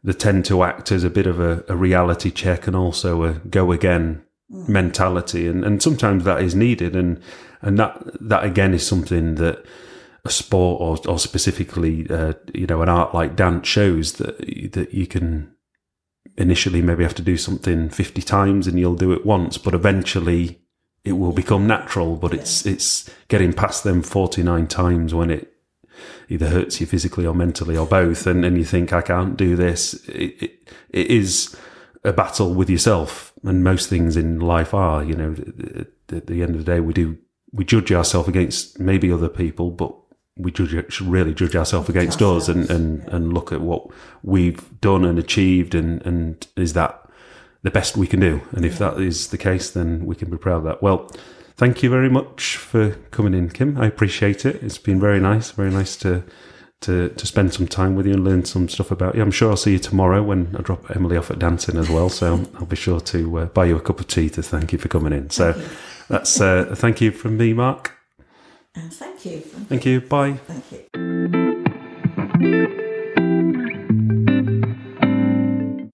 they 0.03 0.11
tend 0.13 0.43
to 0.45 0.63
act 0.63 0.91
as 0.91 1.03
a 1.05 1.09
bit 1.09 1.27
of 1.27 1.39
a, 1.39 1.63
a 1.69 1.75
reality 1.77 2.29
check 2.31 2.67
and 2.67 2.75
also 2.75 3.23
a 3.23 3.33
go 3.33 3.71
again 3.71 4.23
mentality, 4.49 5.47
and, 5.47 5.63
and 5.63 5.81
sometimes 5.81 6.23
that 6.25 6.41
is 6.41 6.55
needed, 6.55 6.95
and 6.95 7.21
and 7.63 7.79
that 7.79 8.03
that 8.19 8.43
again 8.43 8.73
is 8.73 8.85
something 8.85 9.35
that 9.35 9.65
a 10.25 10.29
sport 10.29 10.81
or, 10.81 11.11
or 11.11 11.19
specifically 11.19 12.07
uh, 12.09 12.33
you 12.53 12.67
know 12.67 12.81
an 12.81 12.89
art 12.89 13.13
like 13.13 13.35
dance 13.35 13.67
shows 13.67 14.13
that 14.13 14.37
that 14.73 14.93
you 14.93 15.07
can 15.07 15.53
initially 16.37 16.81
maybe 16.81 17.03
have 17.03 17.15
to 17.15 17.21
do 17.21 17.37
something 17.37 17.89
50 17.89 18.21
times 18.21 18.67
and 18.67 18.79
you'll 18.79 18.95
do 18.95 19.11
it 19.11 19.25
once 19.25 19.57
but 19.57 19.73
eventually 19.73 20.59
it 21.03 21.13
will 21.13 21.33
become 21.33 21.67
natural 21.67 22.15
but 22.15 22.33
it's 22.33 22.65
it's 22.65 23.09
getting 23.27 23.53
past 23.53 23.83
them 23.83 24.01
49 24.01 24.67
times 24.67 25.13
when 25.13 25.29
it 25.29 25.53
either 26.29 26.49
hurts 26.49 26.79
you 26.81 26.87
physically 26.87 27.25
or 27.25 27.35
mentally 27.35 27.77
or 27.77 27.85
both 27.85 28.25
and, 28.25 28.43
and 28.43 28.57
you 28.57 28.63
think 28.65 28.91
i 28.93 29.01
can't 29.01 29.37
do 29.37 29.55
this. 29.55 29.93
It, 30.07 30.41
it, 30.41 30.69
it 30.89 31.07
is 31.07 31.55
a 32.03 32.13
battle 32.13 32.53
with 32.53 32.69
yourself 32.69 33.33
and 33.43 33.63
most 33.63 33.89
things 33.89 34.17
in 34.17 34.39
life 34.39 34.73
are 34.73 35.03
you 35.03 35.15
know 35.15 35.35
at 36.09 36.27
the 36.27 36.41
end 36.41 36.55
of 36.55 36.65
the 36.65 36.71
day 36.71 36.79
we 36.79 36.93
do 36.93 37.17
we 37.53 37.63
judge 37.63 37.91
ourselves 37.91 38.27
against 38.27 38.79
maybe 38.79 39.11
other 39.11 39.29
people 39.29 39.71
but 39.71 39.93
we 40.35 40.51
judge 40.51 40.91
should 40.91 41.07
really 41.07 41.33
judge 41.33 41.55
ourselves 41.55 41.89
against 41.89 42.21
us 42.21 42.47
and, 42.47 42.69
and, 42.69 43.07
and 43.09 43.33
look 43.33 43.51
at 43.51 43.61
what 43.61 43.87
we've 44.23 44.79
done 44.81 45.05
and 45.05 45.19
achieved 45.19 45.75
and, 45.75 46.03
and 46.05 46.47
is 46.57 46.73
that 46.73 46.99
the 47.61 47.71
best 47.71 47.95
we 47.95 48.07
can 48.07 48.19
do 48.19 48.41
and 48.51 48.65
if 48.65 48.77
that 48.77 48.99
is 48.99 49.27
the 49.27 49.37
case 49.37 49.69
then 49.69 50.05
we 50.05 50.15
can 50.15 50.29
be 50.29 50.37
proud 50.37 50.57
of 50.57 50.63
that 50.63 50.81
well 50.81 51.09
thank 51.55 51.83
you 51.83 51.89
very 51.89 52.09
much 52.09 52.57
for 52.57 52.91
coming 53.11 53.33
in 53.33 53.49
kim 53.49 53.77
i 53.79 53.85
appreciate 53.85 54.45
it 54.45 54.61
it's 54.63 54.77
been 54.79 54.99
very 54.99 55.19
nice 55.19 55.51
very 55.51 55.71
nice 55.71 55.95
to 55.95 56.23
to, 56.83 57.09
to 57.09 57.25
spend 57.25 57.53
some 57.53 57.67
time 57.67 57.95
with 57.95 58.05
you 58.05 58.13
and 58.13 58.23
learn 58.23 58.45
some 58.45 58.67
stuff 58.69 58.91
about 58.91 59.15
you. 59.15 59.21
I'm 59.21 59.31
sure 59.31 59.49
I'll 59.49 59.57
see 59.57 59.73
you 59.73 59.79
tomorrow 59.79 60.21
when 60.21 60.53
I 60.57 60.61
drop 60.61 60.93
Emily 60.93 61.17
off 61.17 61.31
at 61.31 61.39
dancing 61.39 61.77
as 61.77 61.89
well. 61.89 62.09
So 62.09 62.43
I'll 62.55 62.65
be 62.65 62.75
sure 62.75 62.99
to 62.99 63.39
uh, 63.39 63.45
buy 63.45 63.65
you 63.65 63.77
a 63.77 63.81
cup 63.81 63.99
of 63.99 64.07
tea 64.07 64.29
to 64.31 64.43
thank 64.43 64.73
you 64.73 64.77
for 64.77 64.89
coming 64.89 65.13
in. 65.13 65.29
So 65.29 65.53
that's 66.07 66.39
uh, 66.41 66.67
a 66.69 66.75
thank 66.75 67.01
you 67.01 67.11
from 67.11 67.37
me, 67.37 67.53
Mark. 67.53 67.93
And 68.75 68.93
thank 68.93 69.25
you. 69.25 69.39
Thank, 69.39 69.67
thank 69.67 69.85
you. 69.85 69.93
you. 69.93 70.01
Bye. 70.01 70.33
Thank 70.47 70.71
you. 72.41 72.79